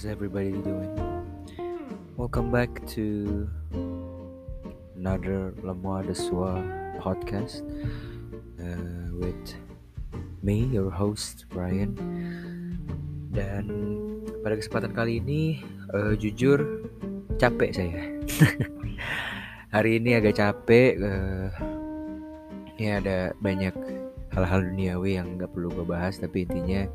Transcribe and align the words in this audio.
How's 0.00 0.08
everybody 0.08 0.48
doing? 0.64 0.96
Welcome 2.16 2.48
back 2.48 2.72
to 2.96 3.44
another 4.96 5.52
Lemois 5.60 6.08
de 6.08 6.16
Soi 6.16 6.56
podcast 7.04 7.60
uh, 8.56 9.12
with 9.12 9.60
me, 10.40 10.64
your 10.72 10.88
host 10.88 11.44
Brian. 11.52 11.92
Dan 13.36 13.68
pada 14.40 14.56
kesempatan 14.56 14.96
kali 14.96 15.20
ini, 15.20 15.60
uh, 15.92 16.16
jujur 16.16 16.88
capek 17.36 17.68
saya. 17.68 18.00
Hari 19.76 20.00
ini 20.00 20.16
agak 20.16 20.40
capek. 20.40 20.96
Uh, 20.96 21.52
ya 22.80 23.04
ada 23.04 23.36
banyak 23.44 23.76
hal-hal 24.32 24.64
duniawi 24.64 25.20
yang 25.20 25.36
nggak 25.36 25.52
perlu 25.52 25.68
gue 25.68 25.84
bahas, 25.84 26.16
tapi 26.16 26.48
intinya 26.48 26.88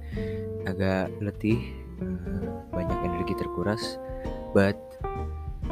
agak 0.66 1.14
letih, 1.22 1.85
energi 3.36 3.44
terkuras. 3.44 4.00
But 4.54 4.80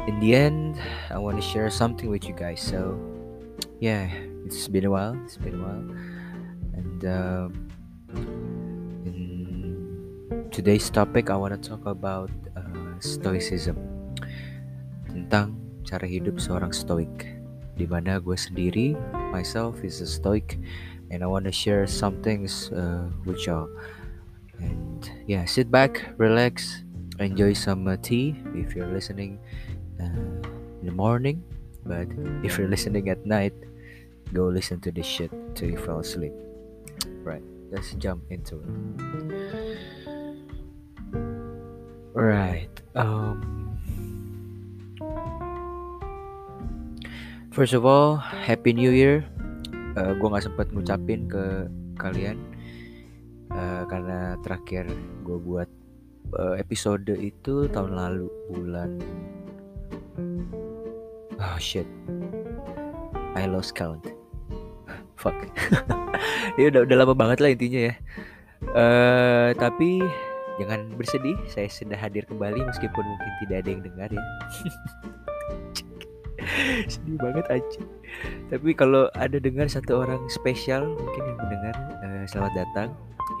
in 0.06 0.20
the 0.20 0.34
end, 0.34 0.76
I 1.10 1.18
want 1.18 1.36
to 1.36 1.42
share 1.42 1.70
something 1.70 2.10
with 2.10 2.28
you 2.28 2.34
guys. 2.34 2.60
So 2.60 3.00
yeah, 3.80 4.08
it's 4.44 4.68
been 4.68 4.84
a 4.84 4.90
while. 4.90 5.16
It's 5.24 5.36
been 5.36 5.54
a 5.54 5.62
while, 5.64 5.84
and 6.76 7.04
um, 7.04 7.48
in 9.04 10.48
today's 10.50 10.90
topic, 10.90 11.30
I 11.30 11.36
want 11.36 11.60
to 11.60 11.68
talk 11.68 11.86
about 11.86 12.30
uh, 12.56 13.00
stoicism 13.00 13.76
tentang 15.08 15.56
cara 15.88 16.06
hidup 16.06 16.36
seorang 16.36 16.72
stoik. 16.76 17.40
Di 17.74 17.90
mana 17.90 18.22
gue 18.22 18.38
sendiri, 18.38 18.94
myself 19.34 19.82
is 19.82 19.98
a 19.98 20.06
stoic, 20.06 20.62
and 21.10 21.26
I 21.26 21.28
want 21.28 21.42
to 21.50 21.54
share 21.54 21.90
some 21.90 22.22
things 22.22 22.70
uh, 22.70 23.10
with 23.26 23.42
y'all. 23.50 23.66
And 24.62 25.02
yeah, 25.26 25.42
sit 25.42 25.74
back, 25.74 26.14
relax, 26.14 26.86
enjoy 27.18 27.52
some 27.52 27.86
uh, 27.86 27.96
tea 28.00 28.34
if 28.54 28.74
you're 28.74 28.90
listening 28.90 29.38
uh, 30.00 30.44
in 30.80 30.84
the 30.84 30.92
morning. 30.94 31.42
But 31.84 32.08
if 32.42 32.58
you're 32.58 32.68
listening 32.74 33.08
at 33.08 33.26
night, 33.26 33.54
go 34.32 34.48
listen 34.48 34.80
to 34.80 34.90
this 34.90 35.06
shit 35.06 35.30
till 35.54 35.70
you 35.70 35.78
fall 35.78 36.00
asleep. 36.00 36.32
Right, 37.22 37.44
let's 37.70 37.94
jump 37.94 38.22
into 38.30 38.60
it. 38.60 38.68
Right. 42.14 42.70
Um. 42.94 43.74
First 47.50 47.74
of 47.74 47.86
all, 47.86 48.16
Happy 48.18 48.72
New 48.74 48.90
Year. 48.90 49.26
Uh, 49.94 50.14
gue 50.18 50.26
nggak 50.26 50.42
sempat 50.50 50.74
ngucapin 50.74 51.30
ke 51.30 51.70
kalian 51.94 52.34
uh, 53.54 53.86
karena 53.86 54.34
terakhir 54.42 54.90
gue 55.22 55.38
buat 55.38 55.70
episode 56.58 57.08
itu 57.18 57.66
tahun 57.70 57.94
lalu 57.94 58.28
bulan. 58.50 58.98
Oh 61.38 61.58
shit, 61.58 61.86
I 63.34 63.46
lost 63.46 63.74
count. 63.74 64.02
Fuck. 65.20 65.34
ya 66.58 66.70
udah 66.70 66.86
udah 66.86 66.96
lama 66.96 67.14
banget 67.14 67.38
lah 67.42 67.50
intinya 67.52 67.80
ya. 67.90 67.94
Uh, 68.74 69.50
tapi 69.60 70.00
jangan 70.56 70.88
bersedih, 70.96 71.36
saya 71.50 71.68
sudah 71.68 71.98
hadir 71.98 72.24
kembali 72.24 72.64
meskipun 72.64 73.04
mungkin 73.04 73.32
tidak 73.44 73.56
ada 73.66 73.68
yang 73.68 73.82
dengar 73.82 74.08
ya. 74.08 74.22
sedih 76.92 77.16
banget 77.20 77.46
aja 77.50 77.80
tapi 78.52 78.76
kalau 78.76 79.08
ada 79.16 79.40
dengar 79.40 79.66
satu 79.66 80.04
orang 80.04 80.20
spesial 80.28 80.84
mungkin 80.94 81.22
yang 81.24 81.38
mendengar 81.40 81.74
uh, 82.04 82.24
selamat 82.28 82.52
datang 82.64 82.88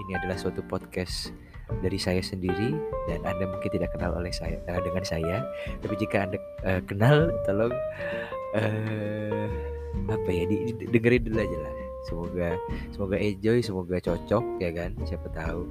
ini 0.06 0.12
adalah 0.18 0.36
suatu 0.36 0.64
podcast 0.66 1.32
dari 1.80 1.96
saya 1.96 2.20
sendiri 2.20 2.76
dan 3.08 3.20
anda 3.24 3.44
mungkin 3.48 3.70
tidak 3.72 3.92
kenal 3.96 4.16
oleh 4.16 4.32
saya 4.32 4.60
uh, 4.68 4.80
dengan 4.80 5.04
saya. 5.04 5.36
Tapi 5.80 5.94
jika 5.96 6.28
anda 6.28 6.38
uh, 6.64 6.80
kenal 6.84 7.32
tolong 7.48 7.74
uh, 8.56 9.46
apa 10.10 10.28
ya 10.28 10.44
di, 10.48 10.72
di, 10.76 10.84
dengerin 10.88 11.28
dulu 11.30 11.38
aja 11.40 11.58
lah. 11.60 11.72
Semoga 12.04 12.48
semoga 12.92 13.16
enjoy 13.16 13.58
semoga 13.64 13.96
cocok 14.00 14.44
ya 14.60 14.70
kan? 14.76 14.90
Siapa 15.08 15.28
tahu 15.32 15.64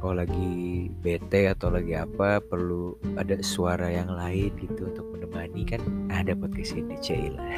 kalau 0.00 0.14
lagi 0.16 0.88
bete 1.04 1.50
atau 1.50 1.68
lagi 1.68 1.92
apa 1.92 2.40
perlu 2.40 2.96
ada 3.20 3.36
suara 3.44 3.90
yang 3.90 4.08
lain 4.08 4.54
gitu 4.62 4.88
untuk 4.88 5.06
menemani 5.10 5.62
kan? 5.66 5.82
Ada 6.08 6.38
podcast 6.38 6.78
ini 6.78 6.96
Cila. 7.02 7.42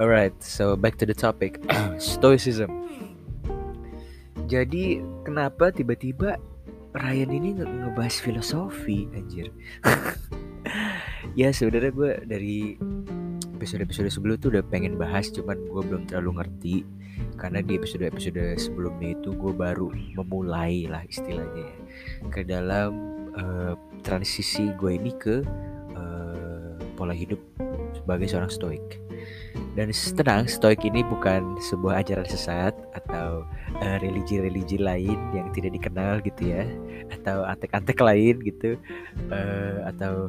Alright, 0.00 0.32
so 0.40 0.80
back 0.80 0.96
to 0.96 1.04
the 1.04 1.12
topic. 1.12 1.60
Stoicism. 2.00 2.72
Jadi 4.50 4.98
kenapa 5.22 5.70
tiba-tiba 5.70 6.34
Ryan 6.90 7.30
ini 7.30 7.48
nge 7.54 7.70
ngebahas 7.70 8.18
filosofi 8.18 9.06
anjir? 9.14 9.54
ya 11.38 11.54
sebenarnya 11.54 11.94
gue 11.94 12.12
dari 12.26 12.74
episode-episode 13.54 14.10
sebelum 14.10 14.42
tuh 14.42 14.58
udah 14.58 14.64
pengen 14.66 14.98
bahas 14.98 15.30
cuman 15.30 15.54
gue 15.54 15.82
belum 15.86 16.02
terlalu 16.10 16.42
ngerti 16.42 16.76
karena 17.36 17.60
di 17.60 17.76
episode-episode 17.76 18.56
sebelumnya 18.56 19.14
itu 19.14 19.36
gue 19.36 19.52
baru 19.52 19.92
memulai 20.16 20.88
lah 20.88 21.04
istilahnya 21.06 21.68
ya 21.68 21.76
ke 22.32 22.40
dalam 22.42 22.90
uh, 23.36 23.76
transisi 24.00 24.72
gue 24.80 24.96
ini 24.96 25.12
ke 25.20 25.44
uh, 25.94 26.74
pola 26.96 27.12
hidup 27.12 27.38
sebagai 27.92 28.26
seorang 28.26 28.50
stoik 28.50 28.98
dan 29.78 29.88
tenang 29.94 30.44
stoik 30.50 30.82
ini 30.82 31.06
bukan 31.06 31.56
sebuah 31.70 32.02
ajaran 32.02 32.26
sesat 32.26 32.74
atau 32.92 33.46
religi-religi 34.02 34.82
uh, 34.82 34.92
lain 34.92 35.18
yang 35.32 35.48
tidak 35.54 35.72
dikenal 35.78 36.18
gitu 36.26 36.52
ya 36.52 36.66
atau 37.14 37.46
antek-antek 37.46 37.98
lain 38.02 38.42
gitu 38.42 38.76
uh, 39.30 39.86
atau 39.88 40.28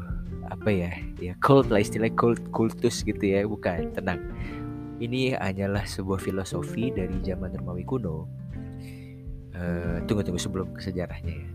apa 0.51 0.69
ya 0.69 0.91
ya 1.17 1.33
cult 1.39 1.71
lah 1.71 1.79
istilah 1.79 2.11
cult 2.13 2.41
kultus 2.51 3.01
gitu 3.01 3.21
ya 3.21 3.47
bukan 3.47 3.89
tenang. 3.95 4.21
Ini 5.01 5.33
hanyalah 5.41 5.89
sebuah 5.89 6.21
filosofi 6.21 6.93
dari 6.93 7.17
zaman 7.25 7.57
Romawi 7.57 7.81
kuno. 7.81 8.29
Uh, 9.51 9.97
tunggu 10.05 10.21
tunggu 10.21 10.37
sebelum 10.37 10.69
ke 10.77 10.85
sejarahnya 10.85 11.33
ya. 11.41 11.49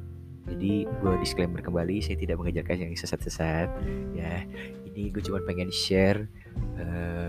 Jadi 0.46 0.86
gue 0.86 1.14
disclaimer 1.18 1.58
kembali 1.58 1.98
saya 1.98 2.18
tidak 2.18 2.38
mengajarkan 2.38 2.86
yang 2.86 2.90
sesat-sesat 2.94 3.66
ya 4.14 4.46
ini 4.96 5.12
gue 5.12 5.20
cuma 5.20 5.44
pengen 5.44 5.68
share 5.68 6.24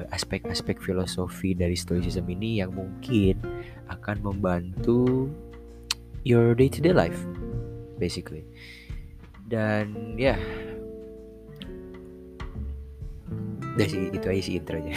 aspek-aspek 0.08 0.80
uh, 0.80 0.84
filosofi 0.88 1.52
dari 1.52 1.76
stoicism 1.76 2.24
ini 2.32 2.64
yang 2.64 2.72
mungkin 2.72 3.44
akan 3.92 4.24
membantu 4.24 5.28
your 6.24 6.56
day 6.56 6.72
to 6.72 6.80
day 6.80 6.96
life 6.96 7.20
basically. 8.00 8.48
Dan 9.48 10.16
ya. 10.16 10.36
Yeah, 10.36 10.40
udah 13.78 13.88
sih 13.88 14.10
itu 14.10 14.26
aja 14.26 14.42
sih 14.42 14.56
intronya. 14.58 14.96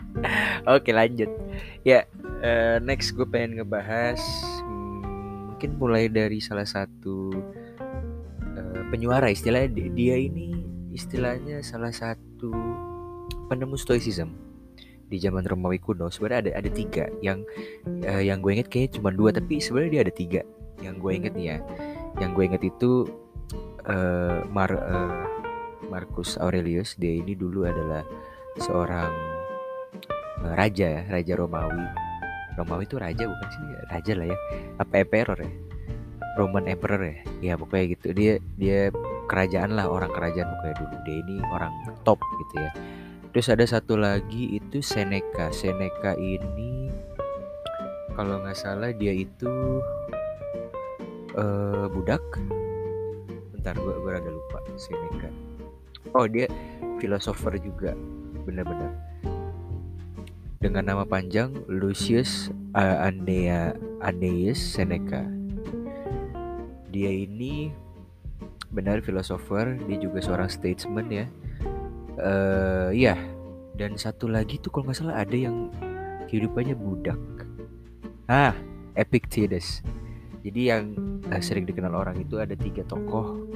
Oke 0.78 0.94
lanjut. 0.94 1.28
Ya 1.84 2.08
uh, 2.40 2.80
next 2.80 3.12
gue 3.12 3.28
pengen 3.28 3.60
ngebahas 3.60 4.16
hmm, 4.64 5.52
mungkin 5.52 5.70
mulai 5.76 6.08
dari 6.08 6.40
salah 6.40 6.64
satu 6.64 7.34
uh, 8.56 8.82
penyuara 8.88 9.28
istilahnya. 9.28 9.90
Dia 9.92 10.16
ini 10.16 10.55
istilahnya 10.96 11.60
salah 11.60 11.92
satu 11.92 12.48
penemu 13.52 13.76
stoicism 13.76 14.32
di 15.12 15.20
zaman 15.20 15.44
Romawi 15.44 15.76
kuno. 15.76 16.08
Sebenarnya 16.08 16.56
ada 16.56 16.64
ada 16.64 16.70
tiga 16.72 17.04
yang 17.20 17.44
uh, 18.08 18.22
yang 18.24 18.40
gue 18.40 18.56
inget 18.56 18.72
kayaknya 18.72 18.96
cuma 18.96 19.12
dua 19.12 19.30
tapi 19.36 19.60
sebenarnya 19.60 19.92
dia 19.92 20.02
ada 20.08 20.14
tiga 20.16 20.40
yang 20.80 20.96
gue 20.96 21.12
inget 21.12 21.32
nih 21.36 21.46
ya. 21.52 21.58
Yang 22.16 22.30
gue 22.32 22.44
inget 22.48 22.62
itu 22.64 22.90
uh, 23.84 24.40
Mar 24.48 24.72
uh, 24.72 25.28
Marcus 25.92 26.40
Aurelius. 26.40 26.96
Dia 26.96 27.20
ini 27.20 27.36
dulu 27.36 27.68
adalah 27.68 28.00
seorang 28.56 29.12
uh, 30.42 30.52
raja 30.56 30.86
ya 30.88 31.02
raja 31.12 31.36
Romawi. 31.36 31.84
Romawi 32.56 32.88
itu 32.88 32.96
raja 32.96 33.28
bukan 33.28 33.48
sih? 33.52 33.62
Raja 33.92 34.12
lah 34.16 34.26
ya. 34.32 34.38
Apa 34.80 35.04
emperor 35.04 35.38
ya? 35.44 35.52
Roman 36.36 36.68
Emperor 36.68 37.00
ya? 37.00 37.16
Ya 37.40 37.52
pokoknya 37.56 37.96
gitu. 37.96 38.08
Dia 38.12 38.32
dia 38.60 38.92
kerajaan 39.26 39.74
lah 39.74 39.90
orang 39.90 40.10
kerajaan 40.14 40.48
pokoknya 40.56 40.76
dulu. 40.80 40.96
Dia 41.04 41.16
ini 41.22 41.36
orang 41.50 41.72
top 42.06 42.18
gitu 42.18 42.54
ya. 42.62 42.70
Terus 43.36 43.52
ada 43.52 43.64
satu 43.68 44.00
lagi 44.00 44.56
itu 44.56 44.80
Seneca. 44.80 45.52
Seneca 45.52 46.16
ini 46.16 46.88
kalau 48.16 48.40
nggak 48.40 48.56
salah 48.56 48.90
dia 48.96 49.12
itu 49.12 49.82
uh, 51.36 51.84
budak. 51.92 52.24
Bentar 53.52 53.76
gue 53.76 53.94
gue 54.00 54.10
rada 54.10 54.30
lupa 54.32 54.58
Seneca. 54.80 55.28
Oh 56.16 56.24
dia 56.24 56.48
filosofer 56.96 57.60
juga 57.60 57.92
benar-benar. 58.48 58.94
Dengan 60.56 60.88
nama 60.88 61.04
panjang 61.04 61.52
Lucius 61.68 62.48
uh, 62.72 63.04
Annea 63.04 63.76
Annaeus 64.00 64.56
Seneca. 64.56 65.28
Dia 66.88 67.12
ini 67.12 67.68
benar 68.76 69.00
filosofer 69.00 69.80
dia 69.88 69.96
juga 69.96 70.20
seorang 70.20 70.52
statesman 70.52 71.08
ya. 71.08 71.26
Uh, 72.16 72.92
ya 72.92 73.16
dan 73.76 73.96
satu 73.96 74.28
lagi 74.28 74.56
tuh 74.60 74.72
kalau 74.72 74.88
nggak 74.88 74.96
salah 75.00 75.16
ada 75.20 75.36
yang 75.36 75.72
kehidupannya 76.28 76.76
budak. 76.76 77.20
Ah 78.28 78.52
Epictetus 78.96 79.80
jadi 80.46 80.78
yang 80.78 80.94
uh, 81.26 81.42
sering 81.42 81.66
dikenal 81.66 81.90
orang 81.90 82.22
itu 82.22 82.38
ada 82.38 82.54
tiga 82.54 82.86
tokoh. 82.86 83.50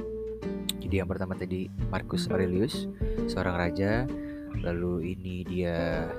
Jadi 0.83 0.99
yang 0.99 1.07
pertama 1.07 1.39
tadi 1.39 1.71
Marcus 1.87 2.27
Aurelius 2.27 2.83
seorang 3.31 3.55
raja. 3.55 4.03
Lalu 4.59 5.15
ini 5.15 5.47
dia 5.47 6.11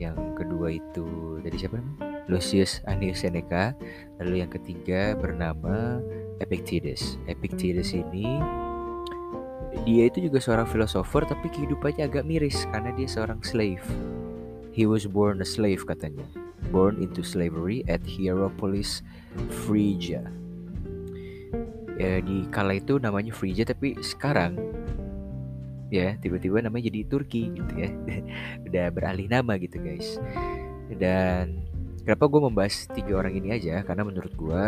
yang 0.00 0.16
kedua 0.32 0.72
itu 0.72 1.36
tadi 1.44 1.60
siapa 1.60 1.76
namanya? 1.76 2.24
Lucius 2.26 2.80
Annius 2.88 3.22
Seneca 3.22 3.76
lalu 4.18 4.42
yang 4.42 4.50
ketiga 4.50 5.12
bernama 5.14 6.00
Epictetus. 6.40 7.16
Epictetus 7.30 7.96
ini 7.96 8.40
dia 9.84 10.08
itu 10.08 10.26
juga 10.26 10.40
seorang 10.40 10.66
filosofer 10.66 11.28
tapi 11.28 11.52
kehidupannya 11.52 12.08
agak 12.08 12.24
miris 12.24 12.64
karena 12.72 12.90
dia 12.96 13.08
seorang 13.08 13.40
slave. 13.44 13.84
He 14.72 14.84
was 14.84 15.08
born 15.08 15.40
a 15.40 15.48
slave 15.48 15.84
katanya. 15.88 16.24
Born 16.74 16.98
into 16.98 17.22
slavery 17.22 17.86
at 17.86 18.02
Hierapolis 18.02 19.00
Phrygia 19.64 20.26
ya 21.96 22.20
di 22.20 22.44
kala 22.52 22.76
itu 22.76 23.00
namanya 23.00 23.32
Phrygia 23.32 23.64
tapi 23.64 23.96
sekarang 24.04 24.56
ya 25.88 26.12
tiba-tiba 26.20 26.60
namanya 26.60 26.92
jadi 26.92 27.08
Turki 27.08 27.50
gitu 27.52 27.72
ya. 27.72 27.88
Udah 28.68 28.86
beralih 28.92 29.26
nama 29.26 29.56
gitu 29.56 29.80
guys. 29.80 30.20
Dan 30.92 31.66
kenapa 32.04 32.28
gue 32.28 32.40
membahas 32.42 32.86
tiga 32.92 33.18
orang 33.18 33.34
ini 33.34 33.56
aja? 33.56 33.82
Karena 33.82 34.04
menurut 34.04 34.32
gue 34.36 34.64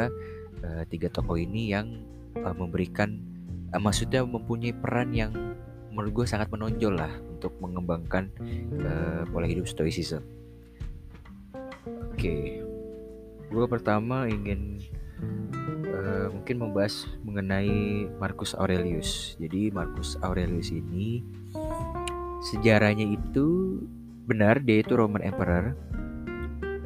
uh, 0.64 0.82
tiga 0.88 1.08
tokoh 1.10 1.38
ini 1.38 1.72
yang 1.72 2.02
uh, 2.40 2.54
memberikan 2.54 3.18
uh, 3.74 3.80
maksudnya 3.80 4.24
mempunyai 4.24 4.74
peran 4.74 5.10
yang 5.12 5.32
menurut 5.92 6.22
gue 6.22 6.26
sangat 6.30 6.48
menonjol 6.54 6.94
lah 6.94 7.10
untuk 7.32 7.54
mengembangkan 7.58 8.30
uh, 8.84 9.22
pola 9.30 9.46
hidup 9.46 9.66
stoicism 9.66 10.22
oke 11.54 12.14
okay. 12.14 12.62
gue 13.50 13.64
pertama 13.66 14.30
ingin 14.30 14.78
uh, 15.98 16.26
mungkin 16.32 16.56
membahas 16.62 17.06
mengenai 17.22 18.06
Marcus 18.18 18.54
Aurelius. 18.54 19.34
Jadi 19.36 19.70
Marcus 19.74 20.16
Aurelius 20.22 20.70
ini 20.70 21.22
sejarahnya 22.52 23.04
itu 23.18 23.78
benar 24.28 24.62
dia 24.62 24.84
itu 24.84 24.94
Roman 24.94 25.24
Emperor 25.24 25.74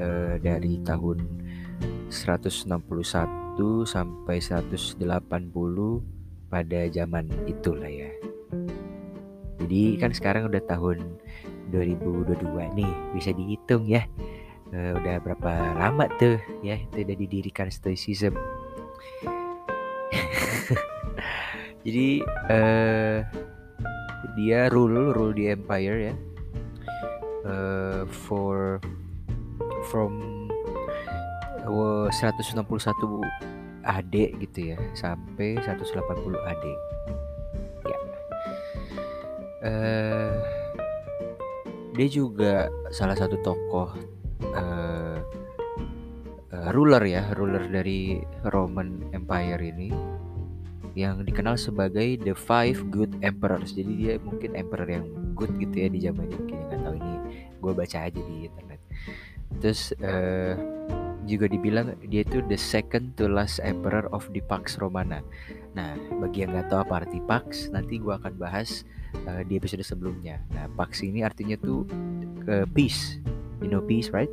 uh, 0.00 0.34
dari 0.40 0.80
tahun 0.82 1.41
161 2.12 2.68
sampai 3.88 4.36
180 4.36 5.00
pada 6.52 6.80
zaman 6.92 7.24
itulah 7.48 7.88
ya. 7.88 8.12
Jadi 9.64 9.96
kan 9.96 10.12
sekarang 10.12 10.52
udah 10.52 10.60
tahun 10.68 11.16
2022 11.72 12.76
nih, 12.76 12.92
bisa 13.16 13.32
dihitung 13.32 13.88
ya. 13.88 14.04
Uh, 14.72 14.96
udah 14.96 15.20
berapa 15.20 15.76
lama 15.76 16.08
tuh 16.16 16.40
ya 16.64 16.80
itu 16.80 17.04
udah 17.04 17.16
didirikan 17.16 17.68
stoicism. 17.72 18.36
Jadi 21.84 22.24
uh, 22.52 23.20
dia 24.36 24.68
rule 24.72 25.12
rule 25.12 25.32
di 25.32 25.48
empire 25.48 26.12
ya. 26.12 26.14
Uh, 27.42 28.06
for 28.08 28.80
from 29.90 30.31
161 31.66 32.62
AD 33.82 34.14
gitu 34.38 34.58
ya 34.74 34.78
sampai 34.94 35.58
180 35.58 35.90
AD 36.38 36.64
ya 37.82 37.98
uh, 39.66 40.62
dia 41.92 42.08
juga 42.08 42.72
salah 42.88 43.16
satu 43.16 43.36
tokoh 43.44 43.92
uh, 44.56 45.18
uh, 46.52 46.68
ruler 46.72 47.04
ya, 47.04 47.22
ruler 47.36 47.68
dari 47.68 48.20
Roman 48.48 49.12
Empire 49.12 49.60
ini 49.60 49.92
yang 50.92 51.24
dikenal 51.24 51.56
sebagai 51.56 52.20
the 52.20 52.36
five 52.36 52.76
good 52.92 53.12
emperors. 53.24 53.72
Jadi 53.72 53.92
dia 53.96 54.14
mungkin 54.20 54.52
emperor 54.56 54.88
yang 54.88 55.06
good 55.32 55.52
gitu 55.56 55.72
ya 55.84 55.88
di 55.88 56.00
mungkin 56.12 56.56
nggak 56.68 56.80
tahu 56.84 56.94
ini 57.00 57.14
gue 57.60 57.72
baca 57.72 57.98
aja 58.08 58.20
di 58.20 58.36
internet. 58.48 58.80
Terus 59.60 59.96
uh, 60.00 60.56
juga 61.28 61.46
dibilang 61.46 61.94
dia 62.06 62.26
itu 62.26 62.42
the 62.50 62.58
second 62.58 63.14
to 63.14 63.30
last 63.30 63.62
emperor 63.62 64.06
of 64.10 64.26
the 64.34 64.42
Pax 64.44 64.78
Romana. 64.78 65.22
Nah, 65.72 65.96
bagi 66.20 66.44
yang 66.44 66.52
nggak 66.52 66.68
tahu 66.68 66.80
apa 66.84 67.06
arti 67.06 67.18
Pax, 67.24 67.72
nanti 67.72 67.96
gue 67.96 68.12
akan 68.12 68.36
bahas 68.36 68.84
uh, 69.24 69.40
di 69.46 69.56
episode 69.56 69.82
sebelumnya. 69.86 70.42
Nah, 70.52 70.68
Pax 70.74 71.00
ini 71.06 71.24
artinya 71.24 71.56
tuh 71.56 71.86
uh, 72.50 72.66
peace 72.74 73.22
you 73.62 73.70
know 73.70 73.80
peace 73.80 74.10
right 74.10 74.28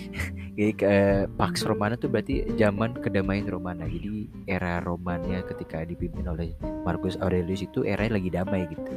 jadi 0.56 0.72
ke 0.72 0.92
Pax 1.36 1.62
Romana 1.68 1.94
tuh 2.00 2.08
berarti 2.08 2.48
zaman 2.56 2.96
kedamaian 2.98 3.46
Romana 3.46 3.84
jadi 3.84 4.26
era 4.48 4.80
Romanya 4.80 5.44
ketika 5.44 5.84
dipimpin 5.84 6.24
oleh 6.26 6.56
Marcus 6.82 7.20
Aurelius 7.20 7.62
itu 7.62 7.84
era 7.84 8.08
lagi 8.08 8.32
damai 8.32 8.66
gitu 8.72 8.92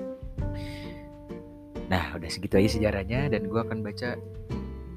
nah 1.91 2.17
udah 2.17 2.31
segitu 2.31 2.57
aja 2.57 2.79
sejarahnya 2.79 3.29
dan 3.29 3.45
gue 3.45 3.61
akan 3.61 3.85
baca 3.85 4.17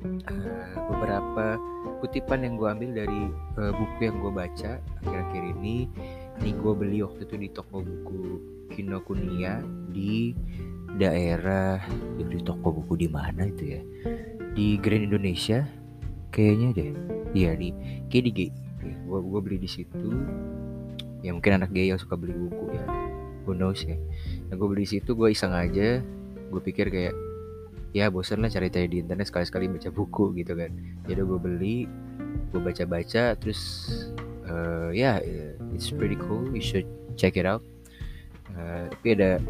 uh, 0.05 0.77
beberapa 0.93 1.59
kutipan 2.01 2.47
yang 2.47 2.55
gue 2.55 2.69
ambil 2.71 2.91
dari 3.05 3.23
uh, 3.59 3.73
buku 3.75 3.99
yang 4.07 4.17
gue 4.23 4.33
baca 4.33 4.71
akhir-akhir 5.03 5.43
ini. 5.59 5.91
Ini 6.39 6.51
gue 6.55 6.73
beli 6.75 7.03
waktu 7.03 7.27
itu 7.27 7.35
di 7.35 7.49
toko 7.51 7.83
buku 7.83 8.23
Kinokuniya 8.71 9.65
di 9.91 10.37
daerah 10.99 11.83
di 12.15 12.39
toko 12.45 12.71
buku 12.79 12.95
di 12.95 13.09
mana 13.11 13.49
itu 13.49 13.65
ya? 13.75 13.83
Di 14.55 14.79
Grand 14.79 15.09
Indonesia 15.11 15.67
kayaknya 16.31 16.69
deh. 16.79 16.91
Iya 17.35 17.59
di 17.59 17.69
kayak 18.07 18.23
di 18.31 18.47
gue 18.83 19.19
gue 19.19 19.41
beli 19.43 19.59
di 19.59 19.69
situ. 19.71 20.15
Ya 21.27 21.35
mungkin 21.35 21.59
anak 21.59 21.75
gay 21.75 21.91
yang 21.91 21.99
suka 21.99 22.15
beli 22.15 22.37
buku 22.37 22.79
ya. 22.79 22.85
Who 23.49 23.57
knows 23.57 23.83
ya. 23.83 23.99
Nah 24.47 24.55
gue 24.55 24.69
beli 24.71 24.87
di 24.87 25.01
situ 25.01 25.19
gue 25.19 25.35
iseng 25.35 25.51
aja. 25.51 25.99
Gue 26.49 26.61
pikir 26.63 26.89
kayak 26.89 27.28
ya 27.97 28.13
bosan 28.13 28.45
lah 28.45 28.53
cari-cari 28.53 28.89
di 28.89 28.99
internet 29.01 29.33
sekali-sekali 29.33 29.69
baca 29.73 29.89
buku 29.89 30.37
gitu 30.37 30.53
kan 30.53 30.73
jadi 31.09 31.25
gue 31.25 31.39
beli 31.41 31.79
gue 32.53 32.61
baca-baca 32.61 33.37
terus 33.37 33.61
uh, 34.49 34.93
ya 34.93 35.19
yeah, 35.25 35.57
it's 35.73 35.89
pretty 35.89 36.17
cool 36.29 36.45
you 36.53 36.61
should 36.61 36.87
check 37.17 37.37
it 37.41 37.49
out 37.49 37.65
uh, 38.57 38.89
tapi 38.93 39.17
ada 39.17 39.41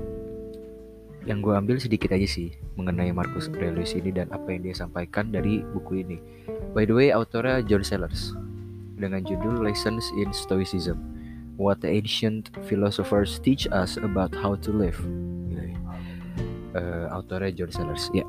yang 1.26 1.44
gue 1.44 1.52
ambil 1.52 1.76
sedikit 1.76 2.14
aja 2.17 2.25
sih 2.25 2.56
mengenai 2.81 3.12
Marcus 3.12 3.52
Aurelius 3.52 3.93
ini 3.93 4.14
dan 4.14 4.32
apa 4.32 4.49
yang 4.49 4.64
dia 4.64 4.73
sampaikan 4.73 5.29
dari 5.29 5.61
buku 5.61 6.00
ini. 6.00 6.17
By 6.72 6.89
the 6.89 6.96
way, 6.96 7.13
autornya 7.13 7.60
John 7.69 7.84
Sellers 7.84 8.32
dengan 8.96 9.27
judul 9.29 9.60
Lessons 9.60 10.08
in 10.17 10.32
Stoicism. 10.32 10.96
What 11.60 11.84
the 11.84 11.91
ancient 11.91 12.55
philosophers 12.70 13.36
teach 13.43 13.69
us 13.69 14.01
about 14.01 14.32
how 14.32 14.56
to 14.63 14.70
live. 14.72 14.96
Uh, 16.79 17.11
autornya 17.11 17.51
John 17.51 17.75
Sellers. 17.75 18.06
Ya. 18.15 18.23
Yeah. 18.23 18.29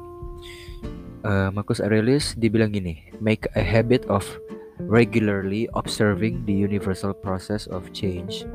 Uh, 1.22 1.50
Marcus 1.54 1.78
Aurelius 1.78 2.34
dibilang 2.34 2.74
gini, 2.74 3.14
make 3.22 3.46
a 3.54 3.62
habit 3.62 4.08
of 4.10 4.26
regularly 4.82 5.70
observing 5.76 6.42
the 6.50 6.56
universal 6.56 7.14
process 7.14 7.68
of 7.70 7.92
change. 7.94 8.48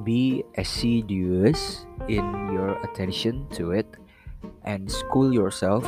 Be 0.00 0.46
assiduous 0.56 1.84
in 2.08 2.24
your 2.56 2.78
attention 2.86 3.44
to 3.58 3.76
it 3.76 3.86
and 4.64 4.88
school 4.88 5.34
yourself 5.34 5.84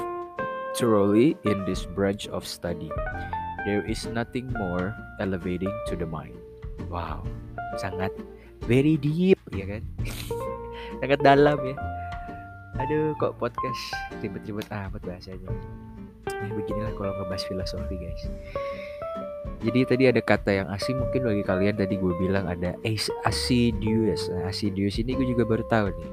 thoroughly 0.77 1.39
in 1.49 1.65
this 1.65 1.87
branch 1.87 2.29
of 2.29 2.45
study. 2.45 2.93
There 3.65 3.87
is 3.87 4.05
nothing 4.11 4.53
more 4.53 4.93
elevating 5.23 5.73
to 5.89 5.97
the 5.97 6.05
mind. 6.05 6.37
Wow, 6.91 7.25
sangat 7.81 8.13
very 8.67 8.99
deep 9.01 9.39
ya 9.55 9.79
kan? 9.79 9.83
sangat 11.01 11.23
dalam 11.23 11.57
ya. 11.63 11.77
Aduh, 12.83 13.15
kok 13.15 13.39
podcast 13.39 13.79
ribet-ribet 14.19 14.67
amat 14.75 14.99
bahasanya. 15.07 15.55
Nah, 16.27 16.51
beginilah 16.51 16.91
kalau 16.99 17.15
ngebahas 17.15 17.47
filosofi 17.47 17.95
guys. 17.95 18.23
Jadi 19.63 19.87
tadi 19.87 20.05
ada 20.11 20.19
kata 20.19 20.51
yang 20.51 20.69
asing 20.75 20.99
mungkin 20.99 21.23
bagi 21.23 21.47
kalian 21.47 21.79
tadi 21.79 21.95
gue 21.95 22.15
bilang 22.19 22.51
ada 22.51 22.75
assiduous. 23.23 24.27
Nah, 24.35 24.51
assiduous 24.51 24.99
ini 24.99 25.15
gue 25.15 25.31
juga 25.31 25.47
baru 25.47 25.63
tahu 25.71 25.95
nih. 25.95 26.11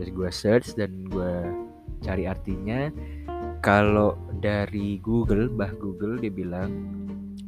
Terus 0.00 0.10
gue 0.16 0.30
search 0.32 0.68
dan 0.80 1.04
gue 1.12 1.32
cari 2.00 2.24
artinya. 2.24 2.88
Kalau 3.60 4.16
dari 4.40 4.96
Google, 5.04 5.52
bah 5.52 5.76
Google 5.76 6.16
dia 6.16 6.32
bilang 6.32 6.72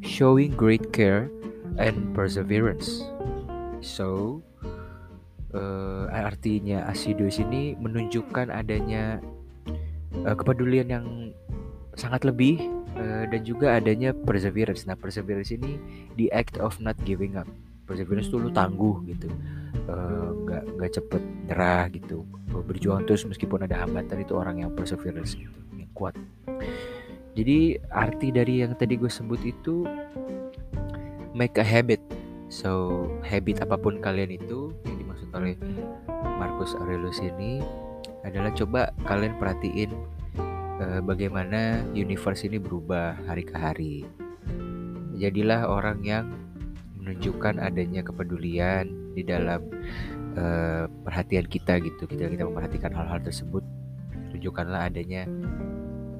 showing 0.04 0.52
great 0.52 0.92
care 0.92 1.32
and 1.80 2.12
perseverance. 2.12 3.08
So 3.80 4.44
uh, 5.54 6.06
artinya 6.10 6.86
assiduous 6.90 7.38
ini 7.40 7.74
menunjukkan 7.78 8.50
adanya 8.50 9.18
uh, 10.26 10.34
kepedulian 10.34 10.88
yang 10.90 11.06
sangat 11.94 12.24
lebih 12.24 12.80
Eh, 13.00 13.24
dan 13.30 13.40
juga 13.46 13.78
adanya 13.78 14.10
perseverance. 14.10 14.82
Nah, 14.84 14.98
perseverance 14.98 15.54
ini 15.54 15.78
the 16.18 16.26
act 16.34 16.58
of 16.58 16.74
not 16.82 16.98
giving 17.06 17.38
up. 17.38 17.46
Perseverance 17.86 18.26
itu 18.26 18.38
lu 18.38 18.54
tangguh 18.54 19.02
gitu, 19.10 19.26
nggak 20.46 20.62
uh, 20.62 20.70
nggak 20.78 20.90
cepet 20.94 21.22
nyerah 21.50 21.90
gitu, 21.90 22.22
berjuang 22.46 23.02
terus 23.02 23.26
meskipun 23.26 23.66
ada 23.66 23.82
hambatan 23.82 24.22
itu 24.22 24.38
orang 24.38 24.62
yang 24.62 24.70
perseverance 24.70 25.34
gitu, 25.34 25.58
yang 25.74 25.90
kuat. 25.90 26.14
Jadi 27.34 27.82
arti 27.90 28.30
dari 28.30 28.62
yang 28.62 28.78
tadi 28.78 28.94
gue 28.94 29.10
sebut 29.10 29.42
itu 29.42 29.82
make 31.34 31.58
a 31.58 31.66
habit 31.66 31.98
so 32.46 33.06
habit 33.26 33.58
apa 33.58 33.74
pun 33.74 33.98
kalian 33.98 34.38
itu 34.38 34.70
yang 34.86 34.99
dimaksud 35.20 35.36
oleh 35.36 35.54
Marcus 36.40 36.72
Aurelius 36.80 37.20
ini 37.20 37.60
adalah 38.24 38.52
coba 38.56 38.88
kalian 39.04 39.36
perhatiin 39.36 39.92
uh, 40.80 41.00
bagaimana 41.04 41.84
universe 41.92 42.48
ini 42.48 42.56
berubah 42.56 43.16
hari 43.28 43.44
ke 43.44 43.56
hari. 43.56 43.96
Jadilah 45.20 45.68
orang 45.68 46.00
yang 46.00 46.24
menunjukkan 46.96 47.60
adanya 47.60 48.00
kepedulian 48.00 48.88
di 49.12 49.20
dalam 49.20 49.60
uh, 50.40 50.88
perhatian 51.04 51.44
kita 51.44 51.76
gitu. 51.84 52.08
Kita 52.08 52.32
kita 52.32 52.48
memperhatikan 52.48 52.96
hal-hal 52.96 53.20
tersebut 53.20 53.60
tunjukkanlah 54.32 54.88
adanya 54.88 55.28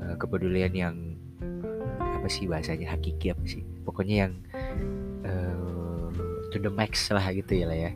uh, 0.05 0.17
kepedulian 0.21 0.73
yang 0.77 0.97
apa 1.97 2.29
sih 2.29 2.45
bahasanya 2.45 2.93
hakiki 2.93 3.33
apa 3.33 3.45
sih? 3.49 3.65
Pokoknya 3.81 4.29
yang 4.29 4.33
to 6.51 6.59
the 6.59 6.69
max 6.69 7.09
lah 7.15 7.23
gitu 7.31 7.63
ya 7.63 7.67
lah 7.71 7.79
ya 7.79 7.93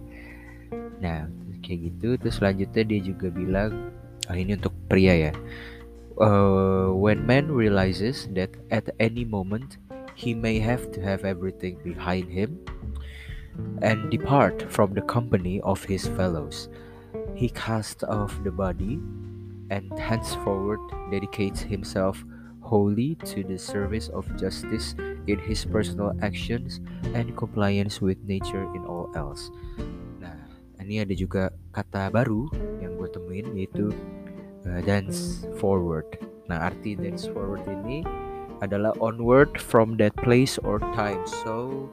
nah 1.01 1.27
kayak 1.65 1.91
gitu. 1.91 2.21
Terus 2.21 2.39
selanjutnya 2.39 2.83
dia 2.85 3.01
juga 3.01 3.27
bilang 3.33 3.95
oh 4.29 4.37
ini 4.37 4.55
untuk 4.59 4.75
pria 4.87 5.31
ya. 5.31 5.33
Uh, 6.15 6.95
when 6.95 7.27
man 7.27 7.51
realizes 7.51 8.31
that 8.39 8.55
at 8.71 8.87
any 9.03 9.27
moment 9.27 9.83
he 10.15 10.31
may 10.31 10.63
have 10.63 10.95
to 10.95 11.03
have 11.03 11.27
everything 11.27 11.75
behind 11.83 12.31
him 12.31 12.55
and 13.83 14.11
depart 14.11 14.63
from 14.71 14.95
the 14.95 15.03
company 15.03 15.59
of 15.67 15.83
his 15.83 16.07
fellows. 16.15 16.71
He 17.35 17.51
casts 17.51 18.07
off 18.07 18.31
the 18.47 18.55
body 18.55 19.03
and 19.71 19.91
henceforward 19.99 20.79
dedicates 21.11 21.61
himself 21.67 22.23
wholly 22.61 23.15
to 23.27 23.43
the 23.45 23.59
service 23.59 24.09
of 24.09 24.25
justice 24.39 24.95
in 25.27 25.39
his 25.39 25.65
personal 25.65 26.17
actions 26.23 26.81
and 27.15 27.37
compliance 27.37 28.01
with 28.01 28.19
nature 28.25 28.65
in 28.75 28.85
all 28.87 29.11
else. 29.15 29.51
Ini 30.85 31.09
ada 31.09 31.17
juga 31.17 31.49
kata 31.73 32.13
baru 32.13 32.45
yang 32.85 33.01
gue 33.01 33.09
temuin 33.09 33.49
yaitu 33.57 33.89
uh, 34.69 34.81
dance 34.85 35.49
forward. 35.57 36.05
Nah, 36.45 36.69
arti 36.69 36.93
dance 36.93 37.25
forward 37.25 37.65
ini 37.65 38.05
adalah 38.61 38.93
onward 39.01 39.57
from 39.57 39.97
that 39.97 40.13
place 40.21 40.61
or 40.61 40.77
time. 40.93 41.25
So, 41.25 41.89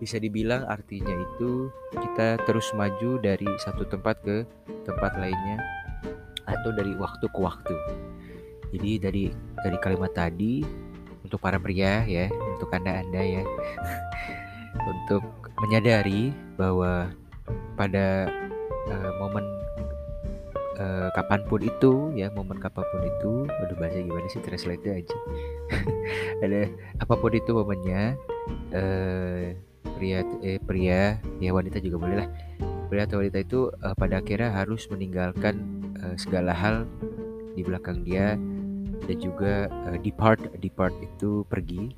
bisa 0.00 0.16
dibilang 0.16 0.64
artinya 0.64 1.12
itu 1.12 1.68
kita 1.92 2.40
terus 2.48 2.72
maju 2.72 3.20
dari 3.20 3.44
satu 3.60 3.84
tempat 3.84 4.16
ke 4.24 4.48
tempat 4.88 5.12
lainnya 5.20 5.60
atau 6.48 6.72
dari 6.72 6.96
waktu 6.96 7.28
ke 7.28 7.38
waktu. 7.38 7.76
Jadi 8.72 8.90
dari 8.96 9.24
dari 9.60 9.76
kalimat 9.84 10.16
tadi 10.16 10.64
untuk 11.20 11.36
para 11.36 11.60
pria 11.60 12.00
ya, 12.08 12.32
untuk 12.32 12.72
anda-anda 12.72 13.20
ya, 13.20 13.44
untuk 14.92 15.20
menyadari 15.60 16.32
bahwa 16.56 17.12
pada 17.74 18.30
uh, 18.88 19.12
momen 19.18 19.44
uh, 20.78 21.08
kapan 21.14 21.40
pun 21.46 21.60
itu 21.62 21.92
ya 22.16 22.28
momen 22.32 22.58
kapan 22.58 22.84
pun 22.90 23.02
itu 23.04 23.32
aduh 23.48 23.76
bahasa 23.76 24.00
gimana 24.00 24.26
sih 24.30 24.42
translate 24.42 25.04
aja. 25.04 25.18
Ada 26.44 26.70
apa 27.00 27.14
pun 27.16 27.32
itu 27.34 27.50
momennya 27.52 28.16
uh, 28.74 29.52
pria 29.96 30.26
eh 30.42 30.58
pria 30.62 31.18
ya 31.38 31.50
wanita 31.52 31.78
juga 31.82 31.96
boleh 32.00 32.16
lah. 32.24 32.28
Pria 32.88 33.08
atau 33.08 33.24
wanita 33.24 33.38
itu 33.40 33.60
uh, 33.82 33.94
pada 33.96 34.20
akhirnya 34.20 34.52
harus 34.52 34.84
meninggalkan 34.92 35.62
uh, 36.02 36.16
segala 36.18 36.52
hal 36.52 36.84
di 37.52 37.64
belakang 37.64 38.04
dia 38.04 38.36
dan 39.08 39.16
juga 39.18 39.68
uh, 39.88 39.98
depart 40.00 40.40
depart 40.60 40.94
itu 41.00 41.44
pergi. 41.48 41.92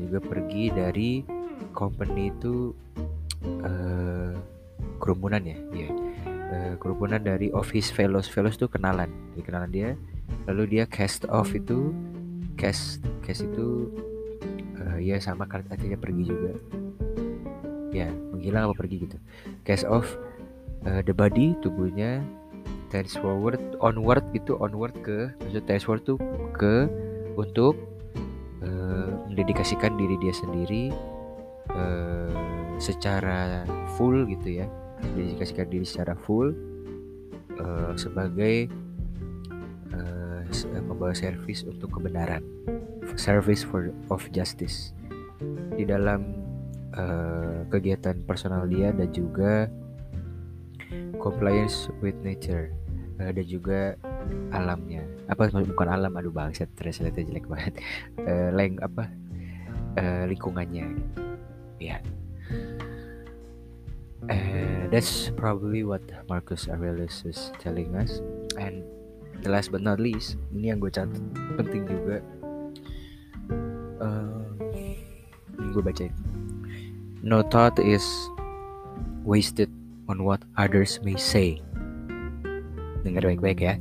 Juga 0.00 0.18
pergi 0.24 0.72
dari 0.72 1.20
company 1.76 2.32
itu 2.32 2.72
uh, 3.44 4.34
kerumunan 5.02 5.42
ya? 5.42 5.58
Ya 5.72 5.88
uh, 6.50 6.74
kerumunan 6.78 7.22
dari 7.22 7.48
office 7.54 7.88
fellows 7.94 8.26
fellows 8.26 8.58
itu 8.58 8.66
kenalan. 8.66 9.10
Di 9.38 9.42
kenalan 9.44 9.70
dia. 9.70 9.90
Lalu 10.46 10.78
dia 10.78 10.84
cast 10.86 11.26
off 11.30 11.54
itu 11.54 11.94
cast 12.54 13.02
cast 13.24 13.46
itu 13.46 13.90
uh, 14.78 14.98
ya 14.98 15.16
sama 15.18 15.46
artinya 15.48 15.98
pergi 15.98 16.24
juga. 16.26 16.52
Ya 17.90 18.10
menghilang 18.30 18.70
apa 18.70 18.74
pergi 18.78 19.08
gitu. 19.08 19.16
Cast 19.66 19.86
off 19.86 20.06
uh, 20.86 21.00
the 21.04 21.14
body 21.14 21.56
tubuhnya 21.60 22.22
tense 22.90 23.14
forward 23.14 23.62
onward 23.78 24.26
itu 24.34 24.58
onward 24.58 24.92
ke 25.06 25.30
maksud 25.46 25.62
tense 25.64 25.86
forward 25.86 26.02
tuh 26.02 26.18
ke 26.50 26.90
untuk 27.38 27.78
uh, 28.66 29.10
mendedikasikan 29.30 29.94
diri 29.94 30.18
dia 30.18 30.34
sendiri 30.34 30.90
secara 32.80 33.68
full 33.94 34.24
gitu 34.26 34.64
ya. 34.64 34.66
Mendedikasikan 35.00 35.68
diri 35.68 35.84
secara 35.84 36.16
full 36.16 36.56
uh, 37.60 37.92
sebagai 37.94 38.68
uh, 39.92 40.40
membawa 40.80 41.12
servis 41.12 41.62
untuk 41.68 41.92
kebenaran. 42.00 42.40
Service 43.20 43.62
for 43.62 43.92
of 44.08 44.24
justice. 44.32 44.96
Di 45.76 45.84
dalam 45.84 46.24
uh, 46.96 47.68
kegiatan 47.68 48.16
personal 48.24 48.64
dia 48.64 48.96
dan 48.96 49.12
juga 49.12 49.68
compliance 51.20 51.92
with 52.00 52.16
nature. 52.24 52.72
Uh, 53.20 53.28
dan 53.28 53.44
juga 53.44 53.80
alamnya. 54.56 55.04
Apa 55.28 55.52
bukan 55.52 55.88
alam 55.88 56.16
aduh 56.16 56.32
bangsa 56.32 56.64
translate 56.80 57.28
jelek 57.28 57.44
banget. 57.44 57.76
Uh, 58.20 58.48
leng 58.56 58.80
apa 58.80 59.08
uh, 60.00 60.24
lingkungannya. 60.28 60.96
Ya 61.80 62.04
uh, 64.28 64.88
that's 64.92 65.30
probably 65.38 65.84
what 65.84 66.02
Marcus 66.28 66.68
Aurelius 66.68 67.24
is 67.24 67.52
telling 67.56 67.96
us. 67.96 68.20
And 68.58 68.84
the 69.40 69.48
last 69.48 69.72
but 69.72 69.80
not 69.80 70.02
least 70.02 70.36
ini 70.52 70.74
yang 70.74 70.82
gue 70.82 70.92
catat 70.92 71.22
penting 71.56 71.88
juga. 71.88 72.20
Uh, 74.00 74.44
gue 75.72 75.82
bacain. 75.84 76.12
No 77.24 77.40
thought 77.44 77.76
is 77.80 78.04
wasted 79.24 79.68
on 80.08 80.24
what 80.24 80.42
others 80.56 81.00
may 81.04 81.16
say. 81.16 81.60
Dengar 83.04 83.24
baik-baik 83.24 83.60
ya. 83.64 83.74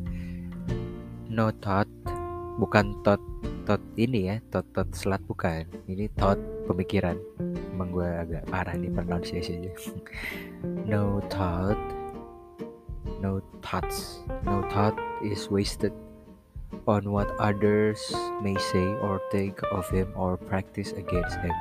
No 1.28 1.52
thought 1.60 1.90
bukan 2.60 2.96
thought 3.04 3.24
thought 3.64 3.84
ini 3.96 4.32
ya 4.32 4.36
thought 4.52 4.68
thought 4.76 4.92
selat 4.96 5.24
bukan. 5.28 5.68
Ini 5.88 6.12
thought 6.16 6.40
pemikiran 6.68 7.20
emang 7.80 7.96
gue 7.96 8.10
agak 8.12 8.44
parah 8.52 8.76
nih 8.76 8.92
pronunciation 8.92 9.64
no 10.92 11.24
thought 11.32 11.80
no 13.24 13.40
thoughts 13.64 14.20
no 14.44 14.60
thought 14.68 15.00
is 15.24 15.48
wasted 15.48 15.96
on 16.84 17.08
what 17.08 17.32
others 17.40 18.04
may 18.44 18.60
say 18.60 18.84
or 19.00 19.24
think 19.32 19.64
of 19.72 19.88
him 19.88 20.12
or 20.20 20.36
practice 20.36 20.92
against 21.00 21.40
him 21.40 21.56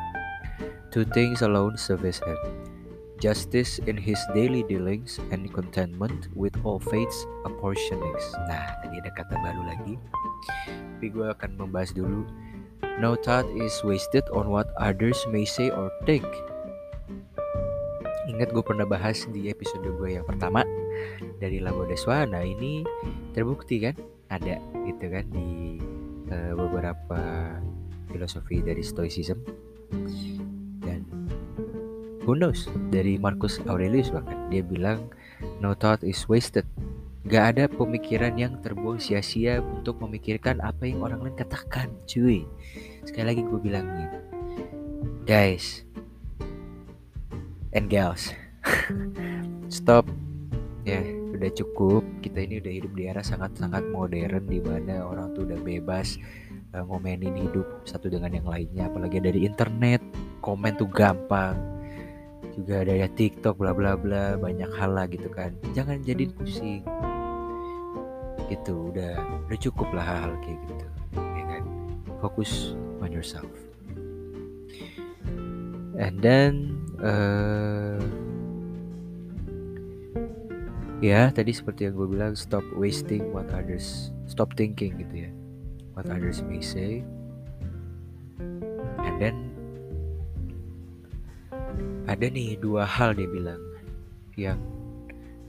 two 0.91 1.07
things 1.15 1.39
alone 1.47 1.79
service 1.79 2.19
him 2.27 2.35
justice 3.23 3.79
in 3.87 3.95
his 3.95 4.19
daily 4.35 4.67
dealings 4.67 5.23
and 5.31 5.47
contentment 5.55 6.31
with 6.35 6.55
all 6.63 6.79
faiths 6.79 7.27
apportionings. 7.43 8.25
Nah, 8.47 8.79
tadi 8.79 9.03
ada 9.03 9.11
kata 9.11 9.35
baru 9.43 9.63
lagi. 9.67 9.95
Tapi 10.99 11.07
gue 11.11 11.27
akan 11.27 11.59
membahas 11.59 11.91
dulu. 11.91 12.23
No 12.99 13.15
thought 13.15 13.47
is 13.55 13.79
wasted 13.87 14.27
on 14.35 14.51
what 14.51 14.71
others 14.75 15.23
may 15.31 15.47
say 15.47 15.71
or 15.71 15.91
think. 16.03 16.27
Ingat 18.27 18.51
gue 18.51 18.65
pernah 18.67 18.85
bahas 18.85 19.25
di 19.31 19.49
episode 19.49 19.87
gue 19.87 20.19
yang 20.19 20.27
pertama 20.27 20.67
dari 21.39 21.63
Lago 21.63 21.87
Deswa. 21.87 22.27
Nah 22.27 22.43
ini 22.43 22.83
terbukti 23.33 23.81
kan 23.81 23.95
ada 24.29 24.59
gitu 24.85 25.07
kan 25.09 25.25
di 25.31 25.79
uh, 26.29 26.53
beberapa 26.59 27.55
filosofi 28.11 28.61
dari 28.61 28.83
Stoicism 28.83 29.69
who 32.29 32.37
knows 32.37 32.69
dari 32.93 33.17
Marcus 33.17 33.57
Aurelius 33.65 34.13
bahkan 34.13 34.37
dia 34.53 34.61
bilang 34.61 35.09
no 35.65 35.73
thought 35.73 36.05
is 36.05 36.29
wasted 36.29 36.69
gak 37.25 37.57
ada 37.57 37.65
pemikiran 37.73 38.37
yang 38.37 38.61
terbuang 38.61 39.01
sia-sia 39.01 39.65
untuk 39.65 39.97
memikirkan 40.05 40.61
apa 40.61 40.85
yang 40.85 41.01
orang 41.01 41.25
lain 41.25 41.41
katakan 41.41 41.89
cuy 42.05 42.45
sekali 43.09 43.33
lagi 43.33 43.43
gue 43.43 43.61
bilangin 43.61 44.11
guys 45.25 45.89
and 47.73 47.89
gals 47.89 48.33
stop. 49.69 50.05
Ya 50.85 51.05
udah 51.37 51.51
cukup. 51.53 52.03
Kita 52.25 52.41
ini 52.41 52.61
udah 52.61 52.73
hidup 52.73 52.93
di 52.97 53.03
era 53.09 53.21
sangat-sangat 53.21 53.85
modern 53.93 54.49
di 54.49 54.61
mana 54.61 55.05
orang 55.05 55.37
tuh 55.37 55.45
udah 55.45 55.61
bebas 55.61 56.17
uh, 56.73 56.85
ngomenin 56.85 57.37
hidup 57.37 57.67
satu 57.85 58.09
dengan 58.09 58.33
yang 58.33 58.49
lainnya. 58.49 58.89
Apalagi 58.89 59.21
dari 59.21 59.45
internet 59.45 60.01
komen 60.41 60.81
tuh 60.81 60.89
gampang. 60.89 61.57
Juga 62.57 62.83
ada 62.83 62.95
ya 62.97 63.07
TikTok 63.07 63.61
bla 63.61 63.71
bla 63.77 63.95
bla 63.95 64.35
banyak 64.41 64.71
hal 64.75 64.97
lah 64.97 65.07
gitu 65.07 65.29
kan. 65.31 65.55
Jangan 65.77 66.01
jadi 66.03 66.27
pusing. 66.33 66.83
Gitu 68.49 68.73
udah 68.73 69.45
udah 69.45 69.59
cukup 69.61 69.93
lah 69.93 70.05
hal, 70.09 70.33
-hal 70.33 70.41
kayak 70.41 70.59
gitu 70.65 70.87
ya 71.13 71.45
kan? 71.53 71.63
Fokus 72.25 72.73
on 73.01 73.11
yourself. 73.13 73.51
And 75.99 76.23
then 76.23 76.79
uh, 77.03 77.99
ya 81.03 81.31
tadi 81.35 81.51
seperti 81.51 81.91
yang 81.91 81.99
gue 81.99 82.09
bilang 82.11 82.39
stop 82.39 82.63
wasting 82.79 83.35
what 83.35 83.51
others 83.51 84.15
stop 84.31 84.55
thinking 84.55 84.95
gitu 85.03 85.27
ya. 85.27 85.31
What 85.99 86.07
others 86.07 86.47
may 86.47 86.63
say. 86.63 87.03
And 89.03 89.19
then 89.19 89.37
ada 92.07 92.31
nih 92.31 92.63
dua 92.63 92.87
hal 92.87 93.19
dia 93.19 93.27
bilang 93.27 93.61
yang 94.39 94.63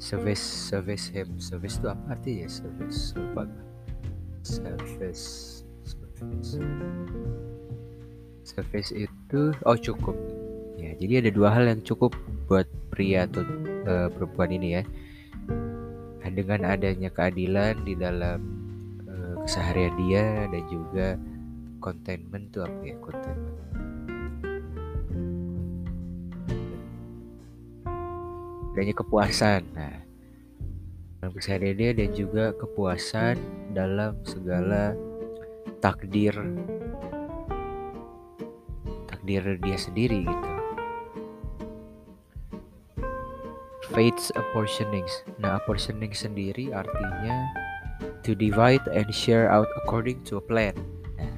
service 0.01 0.41
service 0.41 1.13
him. 1.13 1.37
Service 1.37 1.77
itu 1.77 1.93
apa 1.93 2.17
artinya? 2.17 2.49
Service 2.49 3.13
lupa 3.13 3.45
service 4.41 5.61
service 5.85 6.57
service 8.49 8.89
itu 8.89 9.53
oh 9.69 9.77
cukup. 9.77 10.17
Ya 10.81 10.97
jadi 10.97 11.21
ada 11.21 11.29
dua 11.29 11.53
hal 11.53 11.69
yang 11.69 11.81
cukup 11.85 12.17
buat 12.49 12.65
pria 12.89 13.29
atau 13.29 13.45
uh, 13.85 14.09
perempuan 14.09 14.49
ini 14.49 14.81
ya. 14.81 14.83
Dengan 16.29 16.61
adanya 16.61 17.09
keadilan 17.09 17.81
di 17.89 17.97
dalam 17.97 18.59
keseharian 19.49 19.97
dia 19.97 20.45
dan 20.53 20.63
juga 20.69 21.17
containment 21.81 22.53
tuh 22.53 22.69
apa 22.69 22.81
ya 22.85 22.95
containment? 23.01 23.57
Adanya 28.77 28.93
kepuasan. 28.93 29.61
Nah 29.73 29.95
dalam 31.19 31.33
keseharian 31.33 31.75
dia 31.81 31.91
dan 31.97 32.09
juga 32.13 32.53
kepuasan 32.55 33.35
dalam 33.73 34.15
segala 34.23 34.93
takdir 35.81 36.31
takdir 39.19 39.59
dia 39.59 39.77
sendiri 39.77 40.23
gitu 40.23 40.49
fates 43.91 44.31
apportionings 44.39 45.27
nah 45.43 45.59
apportioning 45.59 46.15
sendiri 46.15 46.71
artinya 46.71 47.51
to 48.23 48.35
divide 48.35 48.85
and 48.93 49.13
share 49.13 49.51
out 49.51 49.67
according 49.83 50.23
to 50.23 50.37
a 50.37 50.43
plan. 50.43 50.75
Nah, 51.17 51.33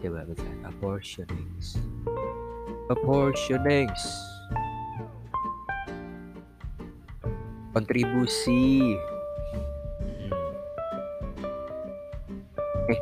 coba 0.00 0.24
baca 0.26 0.50
apportionings. 0.66 1.78
Apportionings. 2.88 4.02
Kontribusi. 7.76 8.96
Hmm. 10.00 10.32
Eh, 12.88 13.00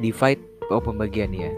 divide 0.00 0.40
oh 0.72 0.80
pembagian 0.80 1.36
ya. 1.36 1.52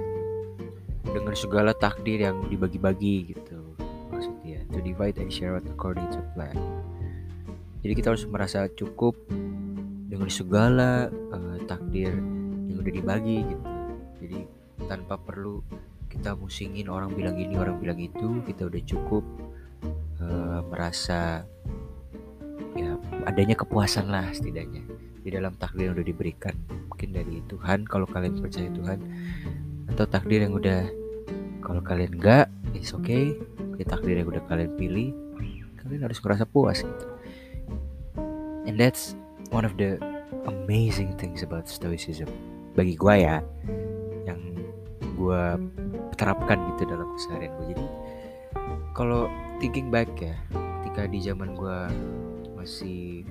Segala 1.36 1.76
takdir 1.76 2.24
yang 2.24 2.48
dibagi-bagi 2.48 3.36
gitu 3.36 3.76
maksudnya. 4.08 4.64
To 4.72 4.80
divide 4.80 5.20
and 5.20 5.28
share 5.28 5.60
according 5.60 6.08
to 6.16 6.24
plan. 6.32 6.56
Jadi 7.84 7.92
kita 7.92 8.16
harus 8.16 8.24
merasa 8.24 8.66
cukup 8.72 9.14
dengan 10.16 10.30
segala 10.30 11.12
uh, 11.12 11.58
takdir 11.66 12.14
yang 12.70 12.78
udah 12.78 12.94
dibagi 12.94 13.42
gitu 13.42 13.66
jadi 14.22 14.38
tanpa 14.86 15.18
perlu 15.18 15.60
kita 16.06 16.38
musingin 16.38 16.88
orang 16.88 17.12
bilang 17.12 17.36
ini 17.36 17.58
orang 17.58 17.76
bilang 17.82 17.98
itu 17.98 18.40
kita 18.46 18.70
udah 18.70 18.82
cukup 18.86 19.24
uh, 20.22 20.62
merasa 20.70 21.42
ya 22.78 22.96
adanya 23.26 23.58
kepuasan 23.58 24.08
lah 24.08 24.30
setidaknya 24.30 24.86
di 25.26 25.28
dalam 25.34 25.58
takdir 25.58 25.90
yang 25.90 25.98
udah 25.98 26.06
diberikan 26.06 26.54
mungkin 26.86 27.10
dari 27.12 27.42
Tuhan 27.50 27.82
kalau 27.84 28.06
kalian 28.06 28.38
percaya 28.38 28.70
Tuhan 28.70 28.98
atau 29.90 30.04
takdir 30.06 30.46
yang 30.46 30.54
udah 30.54 30.86
kalau 31.66 31.82
kalian 31.82 32.14
enggak 32.14 32.46
it's 32.70 32.94
okay. 32.94 33.34
Di 33.74 33.82
takdir 33.82 34.22
yang 34.22 34.30
udah 34.30 34.46
kalian 34.46 34.70
pilih 34.78 35.10
kalian 35.82 36.06
harus 36.06 36.22
merasa 36.22 36.46
puas 36.46 36.86
gitu. 36.86 37.06
And 38.66 38.78
that's 38.78 39.18
one 39.50 39.66
of 39.66 39.74
the 39.74 39.98
amazing 40.46 41.18
things 41.18 41.42
about 41.42 41.66
stoicism. 41.66 42.30
Bagi 42.78 42.94
gue 42.94 43.14
ya 43.18 43.42
yang 44.26 44.38
gue 45.18 45.42
terapkan 46.16 46.58
gitu 46.74 46.88
dalam 46.88 47.06
keseharian 47.14 47.52
gue 47.60 47.66
jadi 47.76 47.86
kalau 48.96 49.28
thinking 49.60 49.92
back 49.92 50.08
ya 50.16 50.32
ketika 50.50 51.02
di 51.12 51.20
zaman 51.20 51.52
gue 51.52 51.78
masih 52.56 53.22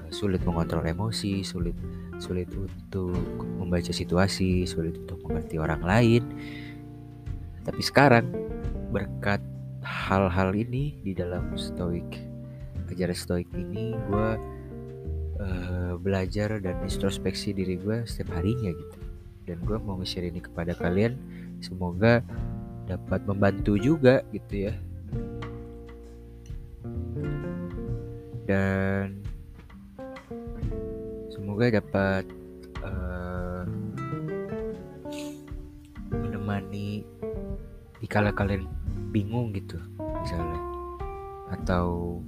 uh, 0.00 0.08
sulit 0.08 0.40
mengontrol 0.42 0.80
emosi 0.82 1.44
sulit 1.44 1.76
sulit 2.16 2.48
untuk 2.56 3.12
membaca 3.60 3.92
situasi 3.92 4.64
sulit 4.64 4.96
untuk 5.04 5.20
mengerti 5.28 5.60
orang 5.60 5.84
lain 5.84 6.22
tapi 7.62 7.82
sekarang 7.82 8.28
berkat 8.90 9.40
hal-hal 9.82 10.54
ini 10.54 10.98
di 11.02 11.14
dalam 11.14 11.54
stoik 11.58 12.32
ajaran 12.92 13.16
stoik 13.16 13.48
ini 13.56 13.96
gue 13.96 14.28
uh, 15.40 15.92
belajar 15.96 16.60
dan 16.60 16.76
introspeksi 16.84 17.56
diri 17.56 17.80
gue 17.80 18.04
setiap 18.04 18.36
harinya 18.36 18.68
gitu. 18.68 18.98
Dan 19.48 19.58
gue 19.64 19.74
mau 19.80 19.98
nge-share 19.98 20.28
ini 20.28 20.38
kepada 20.38 20.76
kalian 20.76 21.16
semoga 21.64 22.20
dapat 22.86 23.24
membantu 23.24 23.80
juga 23.80 24.20
gitu 24.30 24.70
ya. 24.70 24.74
Dan 28.44 29.24
semoga 31.32 31.80
dapat 31.80 32.28
uh, 32.84 33.64
menemani 36.12 37.08
dikala 38.02 38.34
kalian 38.34 38.66
bingung 39.14 39.54
gitu 39.54 39.78
misalnya. 39.94 40.58
Atau 41.54 42.18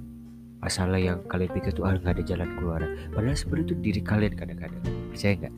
masalah 0.63 0.97
yang 0.97 1.19
kalian 1.27 1.51
pikir 1.51 1.75
tuh 1.75 1.85
ah 1.85 1.93
nggak 1.99 2.15
ada 2.15 2.23
jalan 2.23 2.49
keluar. 2.57 2.81
Padahal 3.11 3.35
sebenarnya 3.35 3.65
itu 3.69 3.75
diri 3.83 4.01
kalian 4.01 4.33
kadang-kadang. 4.33 4.83
Percaya 5.11 5.33
nggak? 5.45 5.55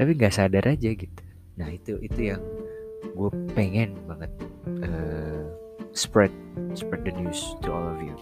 Tapi 0.00 0.10
nggak 0.16 0.34
sadar 0.34 0.64
aja 0.66 0.90
gitu. 0.96 1.22
Nah 1.60 1.68
itu 1.68 2.00
itu 2.00 2.34
yang 2.34 2.42
gue 3.12 3.30
pengen 3.52 3.92
banget 4.08 4.32
uh, 4.82 5.44
spread 5.92 6.32
spread 6.72 7.04
the 7.04 7.12
news 7.12 7.54
to 7.60 7.68
all 7.68 7.84
of 7.92 8.00
you. 8.00 8.16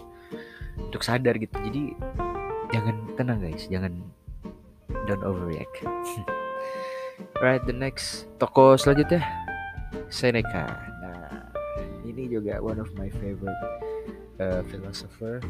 Untuk 0.75 1.01
sadar 1.01 1.39
gitu. 1.39 1.55
Jadi 1.63 1.95
jangan 2.71 2.95
tenang 3.19 3.39
guys 3.43 3.67
jangan 3.67 3.99
don't 5.07 5.23
overreact 5.23 5.83
right 7.41 7.65
the 7.65 7.73
next 7.73 8.29
toko 8.37 8.77
selanjutnya. 8.77 9.25
Seneca. 10.13 10.69
Nah 11.01 11.49
ini 12.05 12.29
juga 12.29 12.61
one 12.61 12.77
of 12.77 12.93
my 12.95 13.09
favorite 13.09 13.57
uh, 14.37 14.61
philosopher 14.69 15.41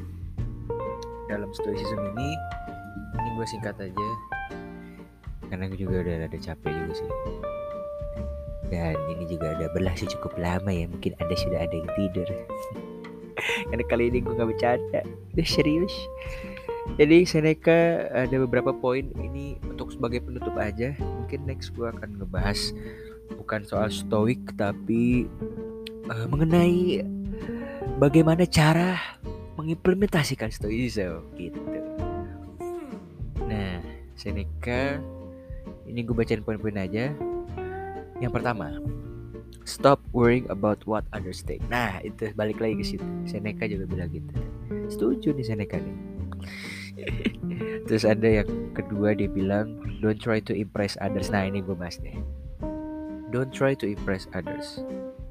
dalam 1.27 1.51
stoicism 1.51 1.99
ini. 2.15 2.31
Ini 3.19 3.27
gue 3.35 3.45
singkat 3.51 3.75
aja. 3.77 4.09
Karena 5.51 5.67
gue 5.67 5.79
juga 5.83 6.07
udah 6.07 6.31
ada 6.31 6.37
capek 6.39 6.71
juga 6.71 6.93
sih. 6.95 7.11
Dan 8.71 8.95
ini 9.11 9.27
juga 9.27 9.51
ada 9.51 9.67
berlangsung 9.75 10.07
cukup 10.15 10.39
lama 10.39 10.71
ya. 10.71 10.87
Mungkin 10.87 11.11
anda 11.19 11.35
sudah 11.35 11.59
ada 11.59 11.75
yang 11.75 11.91
tidur. 11.99 12.27
Karena 13.69 13.83
kali 13.91 14.07
ini 14.07 14.23
gue 14.23 14.31
gak 14.31 14.47
bercanda. 14.47 15.03
Udah 15.35 15.47
serius. 15.47 15.91
Jadi 16.95 17.27
Seneca 17.27 18.07
ada 18.15 18.35
beberapa 18.47 18.71
poin 18.71 19.11
ini 19.19 19.59
untuk 19.67 19.91
sebagai 19.91 20.23
penutup 20.23 20.55
aja 20.55 20.95
mungkin 21.31 21.47
next 21.47 21.71
gue 21.71 21.87
akan 21.87 22.19
ngebahas 22.19 22.75
bukan 23.39 23.63
soal 23.63 23.87
stoik 23.87 24.51
tapi 24.59 25.31
uh, 26.11 26.27
mengenai 26.27 27.07
bagaimana 28.03 28.43
cara 28.43 28.99
mengimplementasikan 29.55 30.51
stoicism 30.51 31.23
gitu. 31.39 31.55
Nah, 33.47 33.79
Seneca 34.19 34.99
ini 35.87 36.03
gue 36.03 36.11
bacain 36.11 36.43
poin-poin 36.43 36.75
aja. 36.75 37.15
Yang 38.19 38.31
pertama, 38.35 38.83
stop 39.63 40.03
worrying 40.11 40.51
about 40.51 40.83
what 40.83 41.07
others 41.15 41.47
think. 41.47 41.63
Nah, 41.71 42.03
itu 42.03 42.27
balik 42.35 42.59
lagi 42.59 42.75
ke 42.75 42.83
situ. 42.83 43.07
Seneca 43.23 43.63
juga 43.71 43.87
bilang 43.87 44.11
gitu. 44.11 44.35
Setuju 44.91 45.31
nih 45.31 45.47
Seneca 45.47 45.79
nih. 45.79 45.95
Terus 47.89 48.03
ada 48.05 48.43
yang 48.43 48.49
kedua 48.77 49.17
dia 49.17 49.29
bilang 49.31 49.79
don't 50.01 50.21
try 50.21 50.41
to 50.41 50.53
impress 50.53 50.97
others. 51.01 51.29
Nah, 51.29 51.45
ini 51.45 51.61
gue 51.61 51.73
bahas 51.73 51.97
deh. 52.01 52.17
Don't 53.31 53.53
try 53.55 53.77
to 53.77 53.87
impress 53.87 54.27
others. 54.35 54.83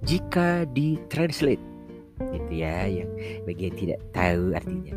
Jika 0.03 0.65
di-translate 0.73 1.61
gitu 2.29 2.53
ya 2.53 2.85
yang 2.85 3.11
bagi 3.49 3.73
yang 3.73 3.77
tidak 3.81 4.01
tahu 4.13 4.53
artinya 4.53 4.93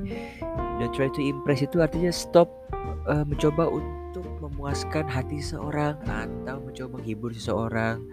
don't 0.78 0.92
try 0.92 1.08
to 1.08 1.24
impress 1.24 1.64
itu 1.64 1.80
artinya 1.80 2.12
stop 2.12 2.52
uh, 3.08 3.24
mencoba 3.24 3.72
untuk 3.72 4.28
memuaskan 4.44 5.08
hati 5.08 5.40
seseorang 5.40 5.96
atau 6.04 6.60
mencoba 6.60 7.00
menghibur 7.00 7.32
seseorang 7.32 8.04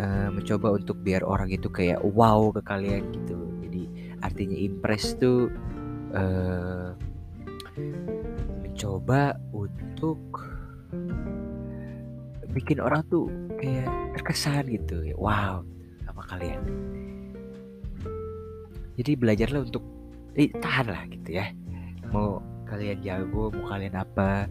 uh, 0.00 0.28
mencoba 0.32 0.80
untuk 0.80 0.96
biar 1.04 1.20
orang 1.22 1.52
itu 1.52 1.68
kayak 1.68 2.00
wow 2.02 2.48
ke 2.50 2.64
kalian 2.64 3.04
gitu 3.12 3.36
jadi 3.68 3.82
artinya 4.24 4.56
impress 4.56 5.14
tuh 5.20 5.52
uh, 6.16 6.96
mencoba 8.76 9.32
untuk 9.56 10.20
bikin 12.52 12.76
orang 12.76 13.00
tuh 13.08 13.24
kayak 13.56 13.88
terkesan 14.20 14.68
gitu. 14.68 15.00
Wow 15.16 15.64
sama 16.04 16.20
kalian. 16.28 16.60
Jadi 19.00 19.16
belajarlah 19.16 19.64
untuk 19.64 19.80
eh, 20.36 20.52
tahan 20.60 20.92
lah 20.92 21.08
gitu 21.08 21.40
ya. 21.40 21.56
Mau 22.12 22.44
kalian 22.68 23.00
jago 23.00 23.48
mau 23.48 23.64
kalian 23.64 23.96
apa. 23.96 24.44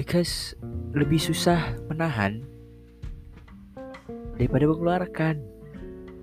Because 0.00 0.56
lebih 0.96 1.20
susah 1.20 1.76
menahan 1.92 2.40
daripada 4.40 4.64
mengeluarkan. 4.64 5.36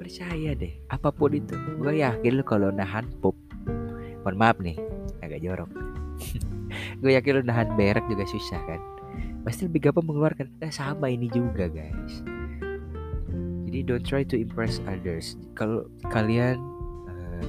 Percaya 0.01 0.57
deh 0.57 0.73
apa 0.89 1.13
pun 1.13 1.37
itu. 1.37 1.53
Gue 1.77 2.01
yakin 2.01 2.33
lo 2.33 2.41
kalau 2.41 2.73
nahan 2.73 3.05
pop. 3.21 3.37
Mohon 4.25 4.37
maaf 4.41 4.57
nih 4.57 4.77
agak 5.21 5.39
jorok 5.45 5.69
gue 6.99 7.11
yakin 7.13 7.31
lo 7.37 7.41
nahan 7.45 7.69
berak 7.77 8.05
juga 8.09 8.25
susah 8.25 8.59
kan? 8.65 8.81
Pasti 9.45 9.69
lebih 9.69 9.89
gampang 9.89 10.05
mengeluarkan. 10.07 10.47
Nah 10.59 10.71
sama 10.73 11.07
ini 11.07 11.31
juga 11.31 11.69
guys. 11.69 12.25
Jadi 13.67 13.79
don't 13.83 14.03
try 14.03 14.23
to 14.23 14.35
impress 14.39 14.79
others. 14.87 15.37
Kalau 15.53 15.87
kalian 16.09 16.57
uh, 17.07 17.45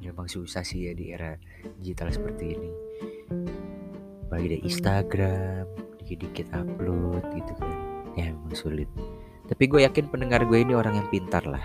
memang 0.00 0.26
susah 0.26 0.64
sih 0.64 0.90
ya 0.90 0.92
di 0.96 1.12
era 1.14 1.36
digital 1.80 2.10
seperti 2.10 2.56
ini. 2.56 2.70
Bagi 4.30 4.46
dari 4.56 4.62
Instagram 4.64 5.64
dikit-dikit 6.02 6.50
upload 6.54 7.24
gitu 7.34 7.52
kan. 7.58 7.76
Ya 8.18 8.34
memang 8.34 8.56
sulit. 8.56 8.90
Tapi 9.46 9.66
gue 9.66 9.82
yakin 9.86 10.10
pendengar 10.10 10.42
gue 10.46 10.58
ini 10.58 10.74
orang 10.74 10.98
yang 10.98 11.08
pintar 11.10 11.42
lah. 11.46 11.62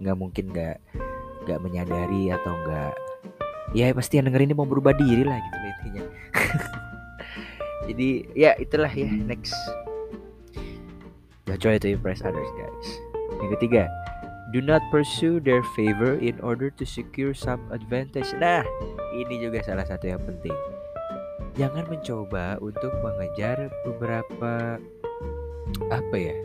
Nggak 0.00 0.16
mungkin 0.16 0.44
nggak 0.52 0.76
nggak 1.46 1.62
menyadari 1.62 2.34
atau 2.34 2.52
nggak 2.66 2.92
ya 3.70 3.94
pasti 3.94 4.18
yang 4.18 4.26
denger 4.26 4.50
ini 4.50 4.54
mau 4.58 4.66
berubah 4.66 4.94
diri 4.98 5.22
lah 5.22 5.38
gitu 5.38 5.56
intinya 5.62 6.02
jadi 7.86 8.08
ya 8.34 8.52
itulah 8.58 8.90
ya 8.90 9.06
next. 9.06 9.54
Don't 11.46 11.62
try 11.62 11.78
to 11.78 11.88
impress 11.88 12.26
others 12.26 12.50
guys. 12.58 12.88
Yang 13.38 13.50
ketiga 13.58 13.86
do 14.50 14.62
not 14.62 14.82
pursue 14.90 15.38
their 15.42 15.62
favor 15.74 16.18
in 16.18 16.38
order 16.42 16.70
to 16.74 16.86
secure 16.86 17.34
some 17.34 17.62
advantage. 17.70 18.30
Nah 18.38 18.66
ini 19.14 19.42
juga 19.42 19.62
salah 19.62 19.86
satu 19.86 20.10
yang 20.10 20.22
penting. 20.22 20.54
Jangan 21.56 21.88
mencoba 21.88 22.60
untuk 22.60 22.92
mengejar 23.00 23.70
beberapa 23.86 24.76
apa 25.90 26.16
ya 26.16 26.36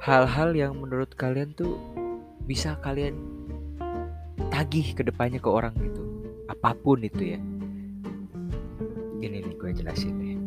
hal-hal 0.00 0.56
yang 0.56 0.72
menurut 0.78 1.12
kalian 1.18 1.52
tuh 1.52 1.76
bisa 2.48 2.78
kalian 2.80 3.14
tagih 4.50 4.96
ke 4.96 5.02
depannya 5.06 5.38
ke 5.38 5.50
orang 5.50 5.74
gitu. 5.78 6.02
Apa 6.50 6.74
pun 6.74 7.04
itu 7.04 7.36
ya 7.36 7.40
gini 9.20 9.44
nih 9.44 9.54
gue 9.60 9.70
jelasin 9.76 10.16
deh 10.16 10.40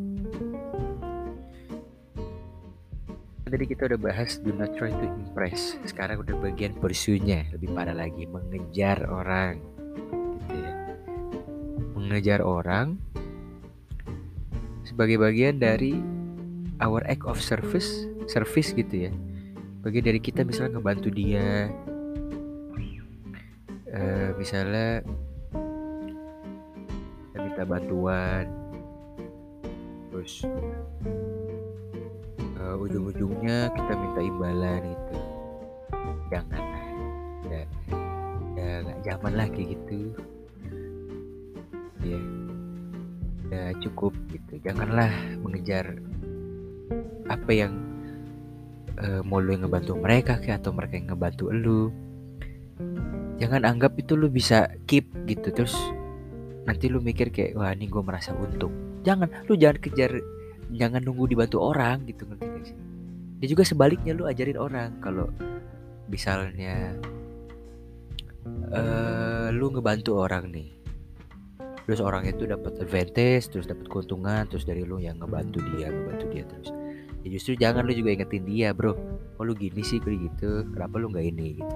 tadi 3.53 3.69
kita 3.69 3.85
udah 3.85 3.99
bahas 4.01 4.41
do 4.41 4.49
not 4.49 4.73
try 4.73 4.89
to 4.89 5.05
impress. 5.05 5.77
Sekarang 5.85 6.25
udah 6.25 6.33
bagian 6.41 6.73
pursuenya 6.73 7.45
lebih 7.53 7.69
parah 7.77 7.93
lagi 7.93 8.25
mengejar 8.25 9.05
orang. 9.05 9.61
Mengejar 11.93 12.41
orang 12.41 12.97
sebagai 14.81 15.21
bagian 15.21 15.61
dari 15.61 16.01
our 16.81 17.05
act 17.05 17.29
of 17.29 17.37
service 17.37 18.09
service 18.25 18.73
gitu 18.73 19.05
ya. 19.05 19.11
Bagian 19.85 20.09
dari 20.09 20.17
kita 20.17 20.41
misalnya 20.41 20.81
ngebantu 20.81 21.13
dia. 21.13 21.69
Uh, 23.93 24.33
misalnya 24.41 25.05
kita 27.29 27.37
minta 27.37 27.61
bantuan 27.69 28.62
terus 30.13 30.45
uh, 32.61 32.77
ujung-ujungnya 32.77 33.73
kita 33.73 33.93
minta 33.97 34.21
imbalan 34.21 34.93
itu. 34.93 35.17
Jangan 36.29 36.61
lah. 36.61 36.85
Udah 37.41 37.65
udah 38.53 38.73
gak 38.85 38.99
zaman 39.09 39.33
kayak 39.49 39.67
gitu. 39.73 40.13
Ya. 42.05 42.21
Udah 43.49 43.67
cukup 43.81 44.13
gitu. 44.29 44.53
Janganlah 44.61 45.09
mengejar 45.41 45.97
apa 47.25 47.49
yang 47.49 47.73
uh, 49.01 49.25
mau 49.25 49.41
lu 49.41 49.57
yang 49.57 49.65
ngebantu 49.65 49.97
mereka 49.97 50.37
kayak 50.37 50.61
atau 50.61 50.77
mereka 50.77 50.93
yang 51.01 51.09
ngebantu 51.09 51.49
lu. 51.49 51.81
Jangan 53.41 53.65
anggap 53.65 53.97
itu 53.97 54.13
lu 54.13 54.29
bisa 54.29 54.69
keep 54.85 55.09
gitu. 55.25 55.49
Terus 55.49 55.73
nanti 56.69 56.85
lu 56.85 57.01
mikir 57.01 57.33
kayak 57.33 57.57
wah 57.57 57.73
ini 57.73 57.89
gue 57.89 58.03
merasa 58.05 58.31
untung 58.37 58.92
jangan 59.03 59.29
lu 59.45 59.53
jangan 59.59 59.77
kejar 59.83 60.11
jangan 60.73 61.03
nunggu 61.03 61.29
dibantu 61.29 61.61
orang 61.61 62.07
gitu 62.09 62.25
ngerti 62.25 62.45
gak 62.47 62.63
sih? 62.65 62.77
Ya 63.43 63.45
juga 63.51 63.63
sebaliknya 63.67 64.15
lu 64.15 64.23
ajarin 64.25 64.57
orang. 64.57 64.97
Kalau 65.03 65.27
misalnya 66.07 66.95
uh, 68.71 69.47
lu 69.51 69.71
ngebantu 69.71 70.19
orang 70.19 70.51
nih 70.51 70.71
terus 71.83 71.99
orang 71.99 72.23
itu 72.23 72.47
dapat 72.47 72.79
advantage 72.79 73.51
terus 73.51 73.67
dapat 73.67 73.91
keuntungan 73.91 74.47
terus 74.47 74.63
dari 74.63 74.87
lu 74.87 75.03
yang 75.03 75.19
ngebantu 75.19 75.59
dia 75.75 75.91
ngebantu 75.91 76.25
dia 76.31 76.43
terus. 76.47 76.71
Ya 77.23 77.27
justru 77.31 77.59
jangan 77.59 77.83
lu 77.87 77.91
juga 77.95 78.15
ingetin 78.15 78.43
dia 78.47 78.71
bro. 78.71 78.95
Oh 79.39 79.43
lu 79.43 79.51
gini 79.55 79.83
sih 79.83 79.99
kayak 79.99 80.31
gitu. 80.31 80.63
Kenapa 80.71 80.95
lu 80.99 81.11
nggak 81.11 81.27
ini 81.27 81.59
gitu? 81.59 81.75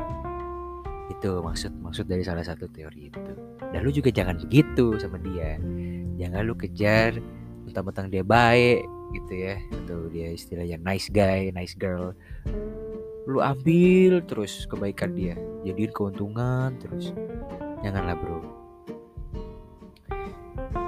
Itu 1.12 1.44
maksud 1.44 1.76
maksud 1.84 2.08
dari 2.08 2.24
salah 2.24 2.44
satu 2.44 2.72
teori 2.72 3.12
itu. 3.12 3.20
Dan 3.60 3.80
lu 3.84 3.92
juga 3.92 4.12
jangan 4.12 4.40
begitu 4.40 4.96
sama 4.96 5.20
dia 5.20 5.60
jangan 6.18 6.42
lu 6.44 6.58
kejar 6.58 7.22
mentang-mentang 7.70 8.10
dia 8.10 8.26
baik 8.26 8.84
gitu 9.16 9.34
ya 9.38 9.56
atau 9.86 10.12
dia 10.12 10.36
istilahnya 10.36 10.78
nice 10.82 11.08
guy 11.08 11.54
nice 11.54 11.78
girl. 11.78 12.12
Lu 13.28 13.44
ambil 13.44 14.24
terus 14.24 14.66
kebaikan 14.68 15.16
dia 15.16 15.36
jadiin 15.64 15.92
keuntungan 15.92 16.76
terus. 16.82 17.12
Janganlah 17.86 18.18
bro. 18.18 18.40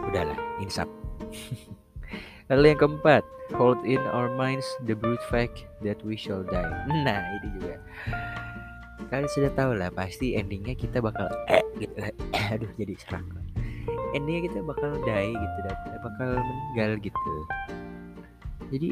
Udahlah 0.09 0.39
insap. 0.59 0.89
Lalu 2.49 2.73
yang 2.73 2.79
keempat 2.81 3.23
hold 3.53 3.77
in 3.85 4.01
our 4.09 4.31
minds 4.33 4.65
the 4.89 4.97
brute 4.97 5.21
fact 5.29 5.69
that 5.85 6.01
we 6.01 6.17
shall 6.17 6.41
die. 6.41 6.73
Nah 7.05 7.21
ini 7.39 7.47
juga. 7.61 7.75
Kalian 9.09 9.29
sudah 9.33 9.51
tahu 9.53 9.71
lah 9.77 9.89
pasti 9.93 10.37
endingnya 10.37 10.73
kita 10.73 11.01
bakal 11.01 11.29
eh 11.49 11.65
gitu. 11.77 11.93
Aduh 12.53 12.71
jadi 12.77 12.93
serak 12.97 13.25
endingnya 14.15 14.49
kita 14.49 14.59
bakal 14.65 14.97
die 15.03 15.33
gitu 15.33 15.57
dan 15.65 15.75
bakal 16.01 16.29
meninggal 16.39 16.91
gitu. 17.01 17.33
Jadi 18.69 18.89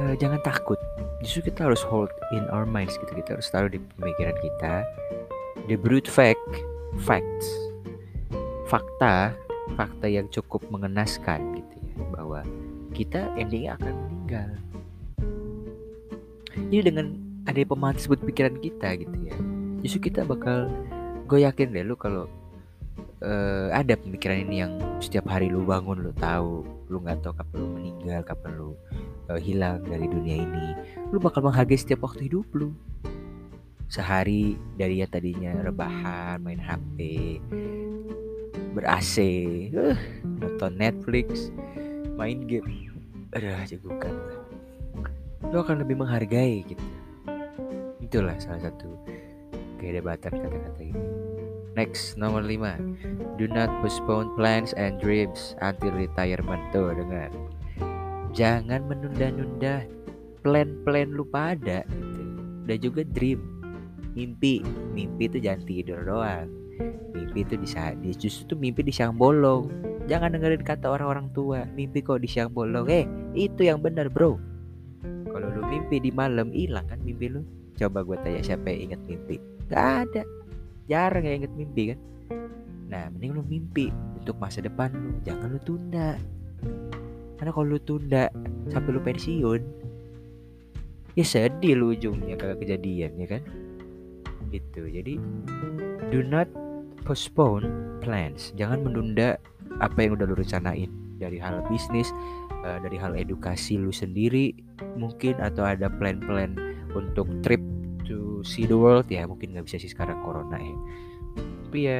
uh, 0.00 0.14
jangan 0.16 0.40
takut. 0.44 0.80
Justru 1.22 1.52
kita 1.52 1.70
harus 1.70 1.84
hold 1.86 2.10
in 2.34 2.44
our 2.50 2.66
minds 2.66 2.98
gitu. 2.98 3.12
Kita 3.14 3.38
harus 3.38 3.46
taruh 3.52 3.70
di 3.70 3.78
pemikiran 3.98 4.34
kita. 4.40 4.74
The 5.70 5.76
brute 5.78 6.10
fact 6.10 6.42
facts. 7.06 7.48
Fakta 8.66 9.36
fakta 9.76 10.06
yang 10.08 10.28
cukup 10.28 10.64
mengenaskan 10.68 11.56
gitu 11.56 11.76
ya 11.80 11.94
bahwa 12.12 12.40
kita 12.92 13.32
endingnya 13.40 13.76
akan 13.80 13.94
meninggal. 14.08 14.50
Jadi 16.68 16.82
dengan 16.92 17.06
ada 17.48 17.58
pemahaman 17.64 17.96
tersebut 17.96 18.20
pikiran 18.22 18.56
kita 18.60 18.88
gitu 19.00 19.16
ya, 19.24 19.36
justru 19.80 20.12
kita 20.12 20.22
bakal 20.28 20.68
gue 21.26 21.40
yakin 21.42 21.72
deh 21.72 21.84
lu 21.84 21.96
kalau 21.96 22.28
uh, 23.22 23.68
ada 23.70 23.94
pemikiran 23.94 24.44
ini 24.44 24.66
yang 24.66 24.72
setiap 24.98 25.30
hari 25.30 25.48
lu 25.48 25.62
bangun 25.62 26.02
lu 26.02 26.12
tahu 26.18 26.66
lu 26.90 27.00
nggak 27.00 27.24
tahu 27.24 27.34
kapan 27.38 27.56
lu 27.56 27.68
meninggal 27.78 28.20
kapan 28.26 28.50
lu 28.58 28.70
uh, 29.30 29.40
hilang 29.40 29.80
dari 29.86 30.06
dunia 30.10 30.36
ini. 30.42 30.66
Lu 31.14 31.22
bakal 31.22 31.46
menghargai 31.46 31.78
setiap 31.78 32.04
waktu 32.04 32.28
hidup 32.28 32.46
lu. 32.52 32.74
Sehari 33.92 34.56
dari 34.80 35.04
ya 35.04 35.06
tadinya 35.08 35.52
rebahan 35.60 36.40
main 36.40 36.56
HP 36.56 36.96
ber 38.72 38.88
AC 38.88 39.20
uh, 39.76 39.96
nonton 40.24 40.72
Netflix 40.76 41.52
main 42.16 42.44
game. 42.44 42.92
Ada 43.32 43.64
jagokan 43.64 44.12
lo 45.52 45.60
akan 45.60 45.84
lebih 45.84 46.00
menghargai 46.00 46.64
gitu. 46.64 46.86
Itulah 48.00 48.36
salah 48.40 48.68
satu 48.68 48.88
kedebatan 49.76 50.32
kata-kata 50.32 50.80
ini 50.80 51.31
next 51.74 52.20
nomor 52.20 52.44
5 52.44 53.36
do 53.40 53.48
not 53.48 53.68
postpone 53.80 54.32
plans 54.36 54.76
and 54.76 55.00
dreams 55.00 55.56
until 55.64 55.92
retirement. 55.92 56.60
Tuh 56.70 56.92
dengar. 56.92 57.32
Jangan 58.32 58.88
menunda-nunda 58.88 59.84
plan-plan 60.40 61.12
lu 61.12 61.24
pada. 61.28 61.84
Gitu. 61.84 62.22
dan 62.62 62.78
juga 62.78 63.02
dream. 63.02 63.40
Mimpi. 64.14 64.62
Mimpi 64.94 65.26
itu 65.26 65.38
jangan 65.42 65.62
tidur 65.66 66.00
doang. 66.04 66.46
Mimpi 67.12 67.42
itu 67.44 67.54
di 67.58 67.68
saat 67.68 67.98
justru 68.16 68.54
tuh 68.54 68.58
mimpi 68.60 68.84
di 68.84 68.92
siang 68.94 69.16
bolong. 69.16 69.68
Jangan 70.06 70.34
dengerin 70.34 70.66
kata 70.66 70.90
orang-orang 70.90 71.30
tua 71.32 71.64
mimpi 71.72 72.02
kok 72.02 72.20
di 72.20 72.28
siang 72.28 72.50
bolong? 72.52 72.86
Eh 72.90 73.04
itu 73.34 73.66
yang 73.66 73.80
benar 73.80 74.12
bro. 74.12 74.36
Kalau 75.02 75.48
lu 75.48 75.62
mimpi 75.66 75.98
di 75.98 76.12
malam 76.12 76.52
hilang 76.52 76.84
kan 76.86 77.00
mimpi 77.00 77.32
lu? 77.32 77.40
Coba 77.80 78.04
gue 78.04 78.20
tanya 78.20 78.42
siapa 78.44 78.68
yang 78.68 78.92
inget 78.92 79.00
mimpi? 79.08 79.36
Gak 79.72 80.06
ada 80.06 80.22
jarang 80.92 81.24
yang 81.24 81.44
inget 81.44 81.52
mimpi 81.56 81.82
kan? 81.96 81.98
Nah 82.92 83.08
mending 83.08 83.32
lu 83.40 83.42
mimpi 83.48 83.88
untuk 84.20 84.36
masa 84.36 84.60
depan 84.60 84.92
lu 84.92 85.16
jangan 85.24 85.48
lu 85.56 85.60
tunda. 85.64 86.20
Karena 87.40 87.50
kalau 87.50 87.66
lu 87.72 87.80
tunda 87.80 88.28
sampai 88.68 88.90
lu 88.92 89.00
pensiun 89.00 89.60
ya 91.16 91.24
sedih 91.24 91.76
lu 91.80 91.96
ujungnya 91.96 92.36
kagak 92.36 92.60
kejadian 92.60 93.16
ya 93.16 93.26
kan? 93.26 93.42
Gitu. 94.52 94.92
Jadi 94.92 95.16
do 96.12 96.20
not 96.20 96.46
postpone 97.08 97.64
plans. 98.04 98.52
Jangan 98.60 98.84
menunda 98.84 99.40
apa 99.80 100.04
yang 100.04 100.20
udah 100.20 100.28
lu 100.28 100.36
rencanain. 100.36 100.92
Dari 101.16 101.38
hal 101.38 101.62
bisnis 101.70 102.10
uh, 102.66 102.78
dari 102.82 102.98
hal 102.98 103.14
edukasi 103.14 103.78
lu 103.78 103.94
sendiri 103.94 104.54
mungkin 104.94 105.38
atau 105.38 105.66
ada 105.66 105.90
plan-plan 105.90 106.54
untuk 106.94 107.26
trip 107.42 107.62
to 108.12 108.44
see 108.44 108.68
the 108.68 108.76
world 108.76 109.08
ya 109.08 109.24
mungkin 109.24 109.56
nggak 109.56 109.64
bisa 109.64 109.80
sih 109.80 109.88
sekarang 109.88 110.20
corona 110.20 110.60
ya. 110.60 110.76
Tapi 111.64 111.78
ya 111.88 111.98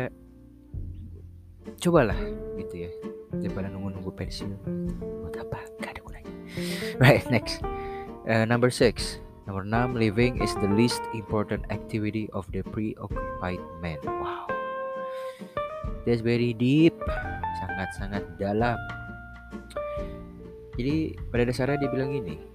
cobalah 1.81 2.18
gitu 2.61 2.85
ya 2.85 2.90
daripada 3.33 3.72
nunggu-nunggu 3.72 4.12
pensiun. 4.12 4.53
Buat 5.25 5.40
apa? 5.40 5.64
Gak 5.81 5.96
ada 5.96 6.01
gunanya. 6.05 6.35
Right 7.01 7.25
next. 7.33 7.64
Uh, 8.29 8.44
number 8.44 8.68
six. 8.68 9.16
Number 9.48 9.64
enam 9.64 9.96
living 9.96 10.38
is 10.44 10.53
the 10.61 10.68
least 10.68 11.01
important 11.16 11.64
activity 11.72 12.29
of 12.37 12.44
the 12.53 12.61
preoccupied 12.61 13.64
man. 13.81 13.98
Wow. 14.05 14.46
That's 16.05 16.20
very 16.20 16.53
deep. 16.53 16.94
Sangat-sangat 17.64 18.37
dalam. 18.37 18.77
Jadi 20.77 21.16
pada 21.33 21.48
dasarnya 21.48 21.88
dia 21.88 21.90
bilang 21.90 22.12
gini 22.12 22.53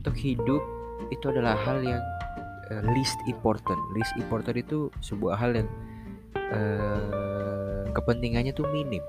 untuk 0.00 0.16
hidup 0.16 0.62
itu 1.10 1.30
adalah 1.30 1.58
hal 1.58 1.82
yang 1.82 2.02
uh, 2.70 2.82
least 2.94 3.18
important. 3.26 3.78
Least 3.94 4.14
important 4.16 4.56
itu 4.56 4.88
sebuah 5.02 5.34
hal 5.36 5.58
yang 5.58 5.68
uh, 6.34 7.84
kepentingannya 7.92 8.54
tuh 8.54 8.66
minim. 8.70 9.02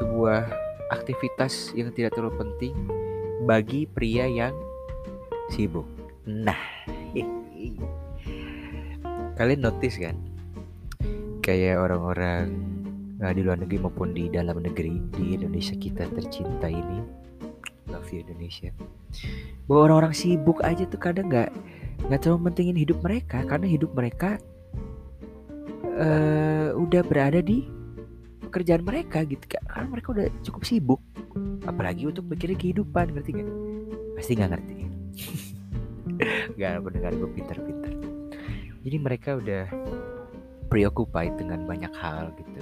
Sebuah 0.00 0.48
aktivitas 0.92 1.72
yang 1.72 1.90
tidak 1.96 2.14
terlalu 2.14 2.44
penting 2.44 2.74
bagi 3.48 3.88
pria 3.88 4.28
yang 4.28 4.52
sibuk. 5.48 5.88
Nah 6.28 6.60
kalian 9.38 9.60
notice 9.64 9.96
kan? 10.00 10.16
Kayak 11.44 11.76
orang-orang 11.76 12.56
nah, 13.20 13.32
di 13.32 13.44
luar 13.44 13.60
negeri 13.60 13.84
maupun 13.84 14.16
di 14.16 14.32
dalam 14.32 14.64
negeri 14.64 14.96
di 15.12 15.36
Indonesia 15.36 15.76
kita 15.76 16.08
tercinta 16.08 16.72
ini 16.72 17.24
love 17.88 18.08
you 18.12 18.24
Indonesia. 18.24 18.70
Bahwa 19.68 19.90
orang-orang 19.90 20.14
sibuk 20.16 20.60
aja 20.64 20.84
tuh 20.88 21.00
kadang 21.00 21.28
nggak 21.28 21.50
nggak 22.08 22.20
terlalu 22.20 22.50
pentingin 22.50 22.78
hidup 22.78 22.98
mereka. 23.04 23.42
Karena 23.44 23.66
hidup 23.68 23.90
mereka 23.92 24.40
uh, 25.96 26.68
udah 26.76 27.02
berada 27.04 27.40
di 27.40 27.66
pekerjaan 28.48 28.86
mereka 28.86 29.26
gitu 29.26 29.42
karena 29.66 29.88
mereka 29.90 30.08
udah 30.14 30.26
cukup 30.46 30.62
sibuk. 30.62 31.00
Apalagi 31.64 32.06
untuk 32.06 32.28
mikirin 32.28 32.60
kehidupan 32.60 33.10
ngerti 33.16 33.42
gak 33.42 33.50
pasti 34.14 34.32
nggak 34.38 34.50
ngerti. 34.54 34.74
Nggak 36.54 36.72
mendengar 36.78 37.10
gue 37.18 37.30
pintar-pintar. 37.34 37.92
Jadi 38.86 38.96
mereka 39.02 39.34
udah 39.34 39.66
preoccupied 40.70 41.34
dengan 41.34 41.66
banyak 41.66 41.90
hal 41.98 42.30
gitu 42.38 42.60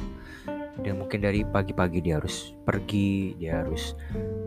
dan 0.83 0.99
mungkin 0.99 1.23
dari 1.23 1.47
pagi-pagi 1.47 2.03
dia 2.03 2.19
harus 2.19 2.55
pergi 2.67 3.39
dia 3.39 3.63
harus 3.63 3.95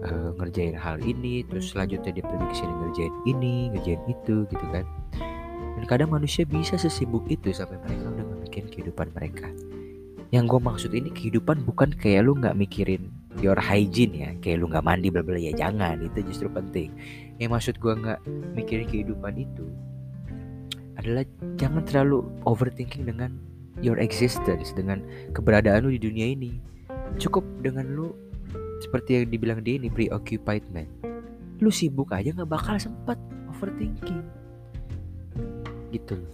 uh, 0.03 0.35
ngerjain 0.35 0.75
hal 0.75 0.99
ini 0.99 1.47
terus 1.47 1.71
selanjutnya 1.71 2.11
dia 2.11 2.23
pergi 2.27 2.45
ke 2.51 2.55
sini 2.55 2.73
ngerjain 2.83 3.13
ini 3.27 3.55
ngerjain 3.71 4.01
itu 4.11 4.35
gitu 4.51 4.65
kan. 4.71 4.85
Dan 5.75 5.83
kadang 5.87 6.11
manusia 6.11 6.47
bisa 6.47 6.79
sesibuk 6.79 7.27
itu 7.27 7.51
sampai 7.51 7.79
mereka 7.83 8.07
udah 8.11 8.25
memikirin 8.35 8.67
kehidupan 8.71 9.07
mereka. 9.11 9.47
Yang 10.31 10.43
gue 10.55 10.61
maksud 10.63 10.91
ini 10.91 11.09
kehidupan 11.11 11.63
bukan 11.63 11.95
kayak 11.95 12.27
lu 12.27 12.35
nggak 12.35 12.55
mikirin 12.55 13.11
your 13.43 13.59
hygiene 13.59 14.15
ya 14.15 14.29
kayak 14.39 14.63
lu 14.63 14.71
nggak 14.71 14.83
mandi 14.83 15.11
bla 15.11 15.23
bla 15.23 15.35
ya 15.35 15.51
jangan 15.55 15.99
itu 16.03 16.19
justru 16.27 16.51
penting. 16.51 16.91
Yang 17.39 17.49
maksud 17.51 17.75
gue 17.79 17.93
nggak 17.95 18.19
mikirin 18.55 18.87
kehidupan 18.87 19.35
itu 19.39 19.67
adalah 20.95 21.27
jangan 21.59 21.83
terlalu 21.83 22.23
overthinking 22.47 23.03
dengan 23.03 23.35
your 23.83 23.99
existence 23.99 24.71
dengan 24.71 25.03
keberadaan 25.35 25.87
lu 25.87 25.95
di 25.95 26.01
dunia 26.01 26.31
ini 26.31 26.55
cukup 27.19 27.43
dengan 27.63 27.95
lu 27.95 28.11
seperti 28.83 29.23
yang 29.23 29.31
dibilang 29.31 29.59
dia 29.63 29.79
ini 29.79 29.87
preoccupied 29.87 30.63
man. 30.71 30.87
Lu 31.63 31.71
sibuk 31.71 32.11
aja 32.11 32.35
nggak 32.35 32.51
bakal 32.51 32.75
sempat 32.75 33.15
overthinking. 33.47 34.23
Gitu 35.95 36.19
loh. 36.19 36.33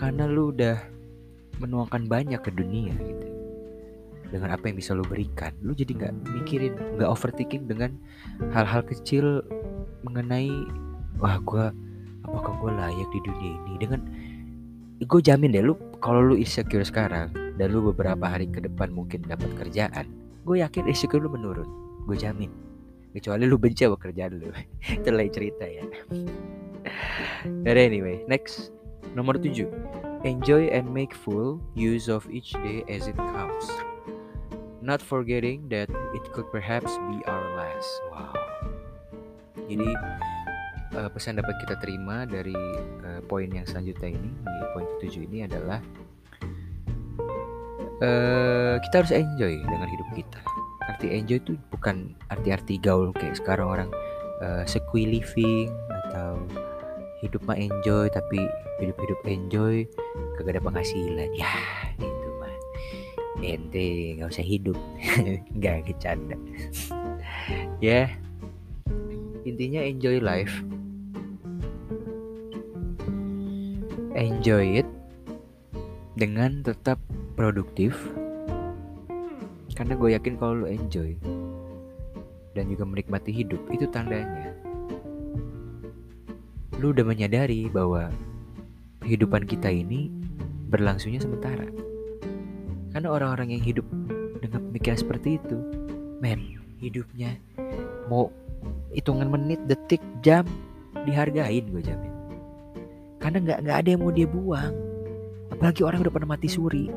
Karena 0.00 0.24
lu 0.24 0.50
udah 0.50 0.80
menuangkan 1.60 2.08
banyak 2.08 2.40
ke 2.40 2.50
dunia 2.56 2.96
gitu. 2.96 3.26
Dengan 4.30 4.54
apa 4.56 4.70
yang 4.70 4.78
bisa 4.78 4.94
lo 4.94 5.04
berikan 5.04 5.52
lo 5.60 5.74
jadi 5.74 5.90
nggak 5.90 6.12
mikirin 6.32 6.72
nggak 6.96 7.10
overthinking 7.10 7.66
dengan 7.66 7.98
hal-hal 8.54 8.80
kecil 8.86 9.42
mengenai 10.06 10.48
wah 11.18 11.36
gue 11.42 11.66
apakah 12.24 12.54
gue 12.62 12.72
layak 12.72 13.08
di 13.12 13.20
dunia 13.26 13.52
ini? 13.60 13.72
Dengan 13.76 14.00
gue 15.00 15.20
jamin 15.24 15.52
deh 15.52 15.64
lu 15.64 15.74
kalau 16.04 16.20
lu 16.20 16.34
insecure 16.36 16.84
sekarang 16.84 17.32
dan 17.56 17.66
lu 17.72 17.92
beberapa 17.92 18.24
hari 18.28 18.48
ke 18.48 18.60
depan 18.60 18.92
mungkin 18.92 19.24
dapat 19.24 19.48
kerjaan 19.56 20.08
gue 20.44 20.60
yakin 20.60 20.88
insecure 20.88 21.20
lu 21.20 21.32
menurun 21.32 21.68
gue 22.04 22.16
jamin 22.16 22.52
kecuali 23.16 23.48
lu 23.48 23.56
benci 23.56 23.88
sama 23.88 23.96
kerjaan 23.96 24.36
lu 24.36 24.52
itu 25.00 25.08
lain 25.08 25.32
cerita 25.32 25.64
ya 25.64 25.84
But 27.64 27.76
anyway 27.76 28.24
next 28.28 28.72
nomor 29.16 29.40
7 29.40 30.00
Enjoy 30.20 30.68
and 30.68 30.84
make 30.92 31.16
full 31.16 31.64
use 31.72 32.12
of 32.12 32.28
each 32.28 32.52
day 32.52 32.84
as 32.92 33.08
it 33.08 33.16
comes. 33.16 33.64
Not 34.84 35.00
forgetting 35.00 35.72
that 35.72 35.88
it 35.88 36.24
could 36.36 36.44
perhaps 36.52 36.92
be 37.08 37.24
our 37.24 37.56
last. 37.56 37.88
Wow. 38.12 38.36
Jadi 39.64 39.88
uh, 40.94 41.08
pesan 41.10 41.38
dapat 41.38 41.54
kita 41.62 41.78
terima 41.78 42.26
dari 42.26 42.56
uh, 43.06 43.20
poin 43.26 43.46
yang 43.50 43.66
selanjutnya 43.66 44.14
ini 44.14 44.30
di 44.30 44.66
poin 44.74 44.86
ketujuh 44.96 45.22
ini 45.30 45.38
adalah 45.46 45.78
uh, 48.02 48.74
kita 48.82 48.94
harus 49.04 49.12
enjoy 49.14 49.54
dengan 49.62 49.88
hidup 49.88 50.08
kita. 50.14 50.40
Arti 50.90 51.06
enjoy 51.14 51.38
itu 51.38 51.52
bukan 51.70 52.16
arti-arti 52.32 52.80
gaul 52.82 53.14
kayak 53.14 53.38
sekarang 53.38 53.68
orang 53.70 53.90
uh, 54.42 54.66
sekui 54.66 55.06
living 55.06 55.70
atau 56.08 56.40
hidup 57.20 57.44
mah 57.44 57.54
enjoy 57.54 58.08
tapi 58.08 58.48
hidup-hidup 58.80 59.20
enjoy 59.28 59.84
kagak 60.40 60.58
ada 60.58 60.62
penghasilan. 60.64 61.30
Ya 61.36 61.52
itu 62.00 62.28
mah 62.40 62.54
ente 63.44 64.18
nggak 64.18 64.30
usah 64.32 64.44
hidup. 64.44 64.78
Nggak 65.56 65.92
kecanda 65.92 66.36
ya 67.84 68.08
intinya 69.44 69.80
enjoy 69.80 70.20
life 70.20 70.60
enjoy 74.14 74.82
it 74.82 74.88
dengan 76.18 76.62
tetap 76.66 76.98
produktif 77.38 77.96
karena 79.78 79.96
gue 79.96 80.10
yakin 80.12 80.34
kalau 80.36 80.64
lo 80.64 80.66
enjoy 80.68 81.16
dan 82.52 82.68
juga 82.68 82.84
menikmati 82.84 83.30
hidup 83.32 83.62
itu 83.72 83.88
tandanya 83.88 84.52
lu 86.80 86.96
udah 86.96 87.04
menyadari 87.04 87.68
bahwa 87.68 88.08
kehidupan 89.04 89.44
kita 89.44 89.68
ini 89.68 90.08
berlangsungnya 90.72 91.20
sementara. 91.20 91.66
Karena 92.94 93.10
orang-orang 93.10 93.58
yang 93.58 93.62
hidup 93.62 93.86
dengan 94.40 94.70
pemikiran 94.70 94.98
seperti 94.98 95.36
itu, 95.36 95.58
men, 96.24 96.56
hidupnya 96.80 97.36
mau 98.08 98.32
hitungan 98.94 99.28
menit, 99.28 99.60
detik, 99.68 100.00
jam 100.24 100.46
dihargain 101.04 101.68
gue 101.68 101.82
jamin. 101.84 102.19
Karena 103.20 103.38
nggak 103.44 103.58
nggak 103.62 103.76
ada 103.76 103.88
yang 103.88 104.00
mau 104.00 104.12
dia 104.12 104.26
buang. 104.26 104.74
Apalagi 105.52 105.80
orang 105.84 106.00
udah 106.02 106.12
pernah 106.12 106.30
mati 106.34 106.48
suri. 106.48 106.88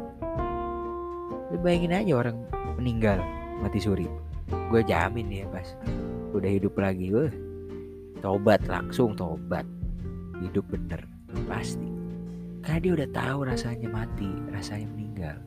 Lu 1.52 1.58
bayangin 1.62 1.94
aja 1.94 2.14
orang 2.18 2.38
meninggal 2.80 3.20
mati 3.62 3.78
suri. 3.78 4.08
Gue 4.72 4.82
jamin 4.88 5.30
ya 5.30 5.46
pas 5.52 5.68
udah 6.34 6.50
hidup 6.50 6.74
lagi, 6.82 7.14
gue 7.14 7.30
tobat 8.24 8.64
langsung 8.72 9.12
tobat 9.20 9.68
hidup 10.40 10.64
bener 10.72 11.04
pasti 11.44 11.92
karena 12.64 12.80
dia 12.80 12.92
udah 12.96 13.10
tahu 13.12 13.40
rasanya 13.44 13.90
mati 13.92 14.32
rasanya 14.48 14.88
meninggal 14.96 15.38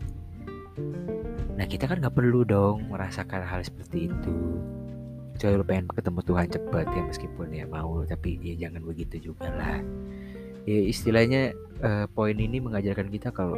nah 1.57 1.65
kita 1.65 1.89
kan 1.89 2.05
nggak 2.05 2.12
perlu 2.12 2.45
dong 2.45 2.93
merasakan 2.93 3.41
hal 3.49 3.65
seperti 3.65 4.12
itu 4.12 4.37
kecuali 5.37 5.57
lu 5.57 5.65
pengen 5.65 5.89
ketemu 5.89 6.21
Tuhan 6.21 6.47
cepat 6.53 6.87
ya 6.93 7.03
meskipun 7.09 7.49
ya 7.49 7.65
mau 7.65 8.05
tapi 8.05 8.37
ya 8.45 8.69
jangan 8.69 8.85
begitu 8.85 9.33
juga 9.33 9.49
lah 9.57 9.81
ya 10.66 10.81
istilahnya 10.90 11.55
uh, 11.81 12.07
poin 12.11 12.35
ini 12.37 12.59
mengajarkan 12.59 13.09
kita 13.09 13.31
kalau 13.31 13.57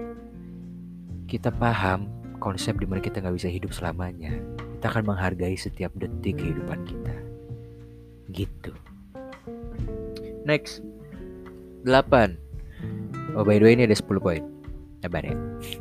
kita 1.28 1.48
paham 1.52 2.08
konsep 2.38 2.78
di 2.78 2.86
mana 2.86 3.02
kita 3.02 3.18
nggak 3.20 3.36
bisa 3.36 3.50
hidup 3.50 3.74
selamanya. 3.74 4.32
Kita 4.78 4.94
akan 4.94 5.10
menghargai 5.10 5.58
setiap 5.58 5.90
detik 5.98 6.38
kehidupan 6.38 6.86
kita. 6.86 7.16
Gitu. 8.30 8.72
Next. 10.46 10.84
8 11.86 12.36
Oh 13.38 13.46
by 13.46 13.56
the 13.60 13.64
way 13.64 13.74
ini 13.76 13.86
ada 13.86 13.96
10 13.96 14.18
poin. 14.18 14.42
Sabar 15.04 15.24
ya. 15.24 15.34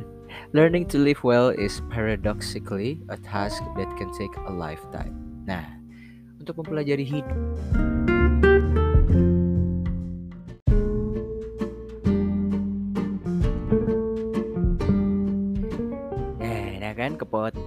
Learning 0.56 0.88
to 0.88 0.96
live 0.96 1.20
well 1.20 1.52
is 1.52 1.84
paradoxically 1.92 3.02
a 3.12 3.20
task 3.20 3.60
that 3.76 3.90
can 4.00 4.08
take 4.16 4.32
a 4.48 4.52
lifetime. 4.52 5.12
Nah, 5.44 5.64
untuk 6.40 6.64
mempelajari 6.64 7.04
hidup 7.04 7.36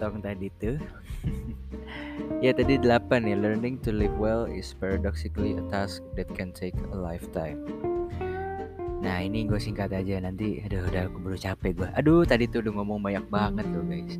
kepotong 0.01 0.25
tadi 0.25 0.49
tuh. 0.57 0.81
ya 2.45 2.57
tadi 2.57 2.81
delapan 2.81 3.21
ya. 3.21 3.37
Learning 3.37 3.77
to 3.85 3.93
live 3.93 4.17
well 4.17 4.49
is 4.49 4.73
paradoxically 4.73 5.53
a 5.53 5.63
task 5.69 6.01
that 6.17 6.25
can 6.33 6.49
take 6.49 6.73
a 6.89 6.97
lifetime. 6.97 7.61
Nah 9.05 9.21
ini 9.21 9.45
gue 9.45 9.61
singkat 9.61 9.93
aja 9.93 10.21
nanti 10.21 10.61
Aduh 10.61 10.85
udah 10.85 11.09
aku 11.09 11.17
baru 11.25 11.33
capek 11.33 11.73
gue 11.73 11.89
Aduh 11.97 12.21
tadi 12.21 12.45
tuh 12.45 12.61
udah 12.61 12.73
ngomong 12.77 13.01
banyak 13.01 13.25
banget 13.33 13.65
loh 13.73 13.81
guys 13.81 14.13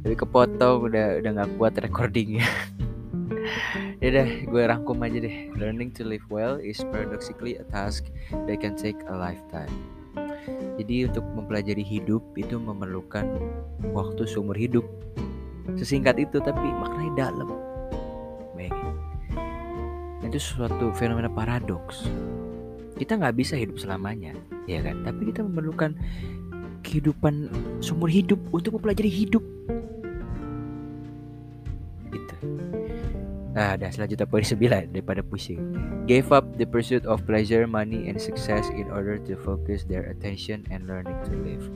Tapi 0.00 0.14
kepotong 0.16 0.88
udah 0.88 1.20
udah 1.20 1.30
gak 1.36 1.50
kuat 1.60 1.76
recordingnya 1.76 2.48
Ya 4.00 4.08
udah 4.08 4.28
gue 4.48 4.62
rangkum 4.64 5.04
aja 5.04 5.20
deh 5.20 5.52
Learning 5.60 5.92
to 5.92 6.08
live 6.08 6.24
well 6.32 6.56
is 6.56 6.80
paradoxically 6.88 7.60
a 7.60 7.68
task 7.68 8.08
that 8.48 8.56
can 8.64 8.80
take 8.80 8.96
a 9.04 9.12
lifetime 9.12 9.97
Jadi 10.78 11.10
untuk 11.10 11.24
mempelajari 11.34 11.82
hidup 11.82 12.22
itu 12.38 12.56
memerlukan 12.56 13.26
waktu 13.90 14.22
seumur 14.28 14.54
hidup. 14.54 14.86
Sesingkat 15.76 16.18
itu 16.22 16.38
tapi 16.40 16.64
maknanya 16.64 17.28
dalam. 17.28 17.48
Bayangin. 18.54 18.94
Itu 20.24 20.38
suatu 20.38 20.94
fenomena 20.94 21.28
paradoks. 21.28 22.06
Kita 22.98 23.14
nggak 23.14 23.36
bisa 23.38 23.54
hidup 23.54 23.78
selamanya 23.78 24.34
ya 24.68 24.84
kan? 24.84 25.02
Tapi 25.02 25.32
kita 25.32 25.40
memerlukan 25.42 25.96
kehidupan 26.84 27.50
seumur 27.80 28.12
hidup 28.12 28.38
untuk 28.52 28.78
mempelajari 28.78 29.10
hidup 29.10 29.42
nah 33.58 33.74
dan 33.74 33.90
selanjutnya 33.90 34.30
poin 34.30 34.46
9 34.46 34.94
daripada 34.94 35.18
pusing 35.26 35.58
gave 36.06 36.30
up 36.30 36.46
the 36.54 36.66
pursuit 36.68 37.02
of 37.10 37.18
pleasure 37.26 37.66
money 37.66 38.06
and 38.06 38.22
success 38.22 38.70
in 38.70 38.86
order 38.94 39.18
to 39.18 39.34
focus 39.42 39.82
their 39.90 40.06
attention 40.14 40.62
and 40.70 40.86
learning 40.86 41.18
to 41.26 41.34
live 41.42 41.66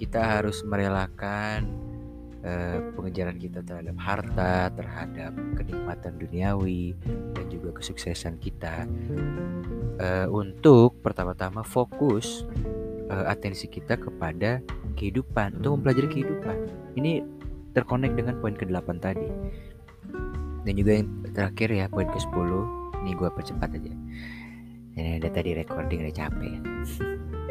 kita 0.00 0.24
harus 0.24 0.64
merelakan 0.64 1.68
uh, 2.42 2.78
pengejaran 2.94 3.38
kita 3.38 3.62
terhadap 3.62 3.96
harta, 4.02 4.54
terhadap 4.74 5.32
kenikmatan 5.54 6.12
duniawi, 6.18 6.98
dan 7.34 7.46
juga 7.48 7.78
kesuksesan 7.78 8.38
kita 8.42 8.86
uh, 10.02 10.26
untuk 10.26 10.98
pertama-tama 11.00 11.62
fokus 11.62 12.42
uh, 13.10 13.30
atensi 13.30 13.70
kita 13.70 13.98
kepada 13.98 14.58
kehidupan 14.98 15.62
untuk 15.62 15.80
mempelajari 15.80 16.08
kehidupan. 16.10 16.56
Ini 16.98 17.22
terkonek 17.72 18.12
dengan 18.18 18.36
poin 18.42 18.52
ke-8 18.52 18.88
tadi. 19.00 19.30
Dan 20.62 20.78
juga 20.78 21.02
yang 21.02 21.08
terakhir 21.34 21.68
ya 21.74 21.86
poin 21.90 22.06
ke-10. 22.06 22.50
Ini 23.02 23.12
gue 23.18 23.30
percepat 23.34 23.70
aja. 23.74 23.92
Ini 24.92 25.18
udah 25.24 25.32
tadi 25.32 25.56
recording 25.56 26.06
udah 26.06 26.14
capek. 26.14 26.54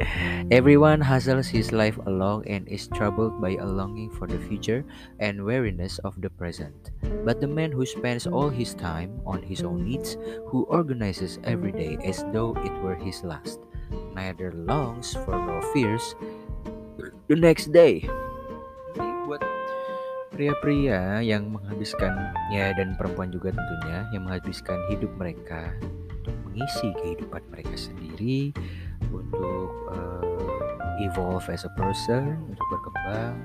Everyone 0.58 1.02
hustles 1.02 1.50
his 1.50 1.69
life 1.69 1.97
along 2.10 2.45
and 2.50 2.65
is 2.69 2.89
troubled 2.89 3.38
by 3.38 3.58
a 3.58 3.65
longing 3.65 4.10
for 4.10 4.26
the 4.26 4.39
future 4.50 4.82
and 5.21 5.45
weariness 5.45 6.00
of 6.02 6.17
the 6.21 6.30
present. 6.30 6.93
But 7.26 7.41
the 7.41 7.50
man 7.50 7.69
who 7.71 7.86
spends 7.86 8.26
all 8.26 8.50
his 8.50 8.74
time 8.74 9.21
on 9.26 9.43
his 9.45 9.62
own 9.62 9.86
needs, 9.86 10.17
who 10.50 10.65
organizes 10.69 11.38
every 11.43 11.71
day 11.71 11.97
as 12.02 12.26
though 12.34 12.58
it 12.65 12.74
were 12.82 12.97
his 12.97 13.21
last, 13.21 13.62
neither 14.13 14.54
longs 14.54 15.13
for 15.26 15.38
nor 15.38 15.62
fears 15.74 16.15
the 17.28 17.38
next 17.38 17.69
day. 17.74 18.10
buat 19.32 19.61
pria-pria 20.32 21.20
yang 21.20 21.52
menghabiskan 21.52 22.15
ya 22.56 22.72
dan 22.74 22.96
perempuan 22.96 23.30
juga 23.30 23.52
tentunya 23.52 24.08
yang 24.15 24.24
menghabiskan 24.26 24.80
hidup 24.88 25.12
mereka 25.20 25.76
mengisi 26.48 26.91
kehidupan 27.04 27.44
mereka 27.52 27.76
sendiri 27.76 28.56
untuk 29.12 29.72
uh, 29.91 30.24
evolve 31.04 31.44
as 31.52 31.67
a 31.67 31.72
person 31.76 32.39
untuk 32.48 32.65
berkembang 32.72 33.36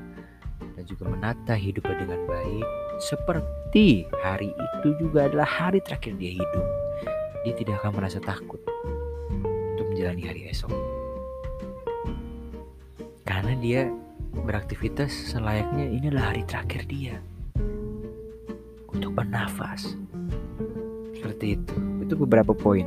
dan 0.77 0.85
juga 0.85 1.05
menata 1.09 1.55
hidupnya 1.57 1.96
dengan 2.03 2.20
baik. 2.29 2.66
Seperti 3.01 4.09
hari 4.25 4.53
itu 4.53 4.88
juga 5.01 5.29
adalah 5.29 5.49
hari 5.49 5.81
terakhir 5.81 6.16
dia 6.16 6.37
hidup. 6.37 6.66
Dia 7.44 7.55
tidak 7.57 7.75
akan 7.83 7.92
merasa 7.96 8.18
takut 8.20 8.61
untuk 9.77 9.87
menjalani 9.92 10.22
hari 10.27 10.42
esok. 10.51 10.72
Karena 13.27 13.53
dia 13.59 13.88
beraktivitas 14.46 15.35
selayaknya 15.35 15.90
ini 15.90 16.06
adalah 16.14 16.30
hari 16.30 16.46
terakhir 16.46 16.87
dia 16.87 17.18
untuk 18.94 19.12
bernafas. 19.12 19.98
Seperti 21.12 21.59
itu. 21.59 21.74
Itu 22.06 22.14
beberapa 22.16 22.54
poin. 22.54 22.87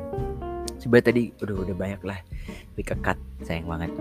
Sebenarnya 0.79 1.07
tadi 1.11 1.23
udah 1.43 1.55
udah 1.69 1.75
banyak 1.75 2.01
lah. 2.07 2.19
Tapi 2.73 2.81
kekat 2.81 3.17
sayang 3.43 3.67
banget. 3.67 3.91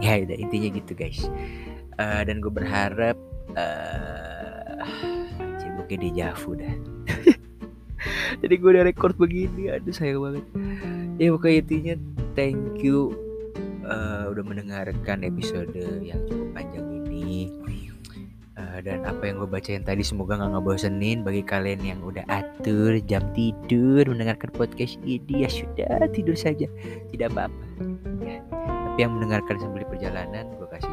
Ya 0.00 0.22
udah 0.22 0.36
intinya 0.38 0.68
gitu 0.72 0.92
guys. 0.96 1.26
Uh, 2.00 2.22
dan 2.24 2.40
gue 2.40 2.48
berharap 2.48 3.18
uh, 3.58 4.80
cibuknya 5.60 5.98
di 6.00 6.10
Javu 6.16 6.56
dah. 6.56 6.74
Jadi 8.40 8.54
gue 8.56 8.70
udah 8.72 8.86
record 8.86 9.18
begini 9.20 9.68
aduh 9.68 9.92
sayang 9.92 10.22
banget. 10.22 10.44
Ya 11.20 11.28
pokoknya 11.34 11.58
intinya 11.66 11.94
thank 12.32 12.80
you 12.80 13.12
uh, 13.84 14.32
udah 14.32 14.44
mendengarkan 14.46 15.26
episode 15.26 15.74
yang 16.00 16.22
dan 18.80 19.04
apa 19.04 19.28
yang 19.28 19.44
gue 19.44 19.48
bacain 19.48 19.84
tadi 19.84 20.00
semoga 20.00 20.40
nggak 20.40 20.56
ngebosenin 20.56 21.20
bagi 21.20 21.44
kalian 21.44 21.80
yang 21.84 22.00
udah 22.00 22.24
atur 22.32 22.96
jam 23.04 23.20
tidur 23.36 24.08
mendengarkan 24.08 24.48
podcast 24.56 24.96
ini. 25.04 25.44
Ya 25.44 25.48
sudah 25.52 26.08
tidur 26.10 26.34
saja. 26.34 26.66
Tidak 27.12 27.28
apa-apa. 27.28 27.52
Ya. 28.24 28.40
tapi 28.90 29.06
yang 29.06 29.14
mendengarkan 29.16 29.56
sambil 29.62 29.86
perjalanan 29.86 30.50
gue 30.56 30.68
kasih 30.72 30.90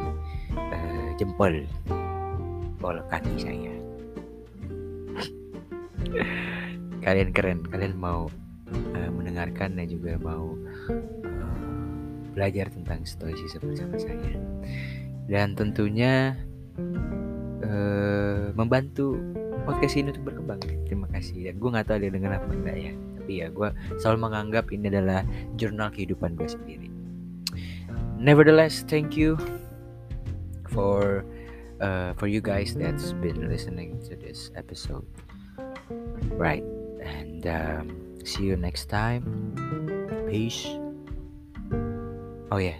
uh, 0.54 1.08
jempol. 1.16 1.66
Bol 2.78 3.02
kaki 3.10 3.34
saya. 3.42 3.74
Kalian 7.04 7.34
keren. 7.34 7.66
Kalian 7.66 7.98
mau 7.98 8.30
uh, 8.70 9.10
mendengarkan 9.10 9.74
dan 9.74 9.86
juga 9.90 10.14
mau 10.20 10.54
uh, 10.88 11.74
belajar 12.36 12.70
tentang 12.70 13.02
stoicism 13.02 13.66
bersama 13.66 13.98
saya. 13.98 14.36
Dan 15.28 15.58
tentunya 15.58 16.38
uh, 17.68 18.50
membantu 18.56 19.20
podcast 19.68 19.94
ini 20.00 20.10
untuk 20.16 20.32
berkembang. 20.32 20.60
Terima 20.88 21.06
kasih. 21.12 21.52
Dan 21.52 21.54
gue 21.60 21.68
nggak 21.68 21.86
tahu 21.86 21.98
dia 22.00 22.12
dengan 22.12 22.30
apa 22.40 22.50
enggak 22.50 22.76
ya. 22.76 22.92
Tapi 23.20 23.32
ya 23.44 23.46
gue 23.52 23.68
selalu 24.00 24.18
menganggap 24.24 24.64
ini 24.72 24.88
adalah 24.88 25.20
jurnal 25.60 25.92
kehidupan 25.92 26.34
gue 26.34 26.48
sendiri. 26.48 26.88
Nevertheless, 28.18 28.82
thank 28.82 29.14
you 29.14 29.38
for 30.74 31.22
uh, 31.78 32.16
for 32.18 32.26
you 32.26 32.42
guys 32.42 32.74
that's 32.74 33.14
been 33.22 33.46
listening 33.46 34.00
to 34.10 34.18
this 34.18 34.50
episode. 34.58 35.06
Right, 36.34 36.66
and 36.98 37.46
um, 37.46 37.84
see 38.26 38.50
you 38.50 38.58
next 38.58 38.90
time. 38.90 39.54
Peace. 40.26 40.66
Oh 42.48 42.58
ya, 42.58 42.74
yeah. 42.74 42.78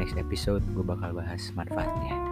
next 0.00 0.16
episode 0.16 0.64
gue 0.72 0.84
bakal 0.84 1.12
bahas 1.12 1.48
manfaatnya 1.56 2.29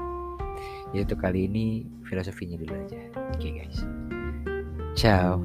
yaitu 0.97 1.15
kali 1.15 1.47
ini 1.51 1.85
filosofinya 2.09 2.57
dulu 2.57 2.75
aja. 2.75 3.01
Oke 3.37 3.49
okay, 3.49 3.51
guys. 3.63 3.79
Ciao 4.97 5.39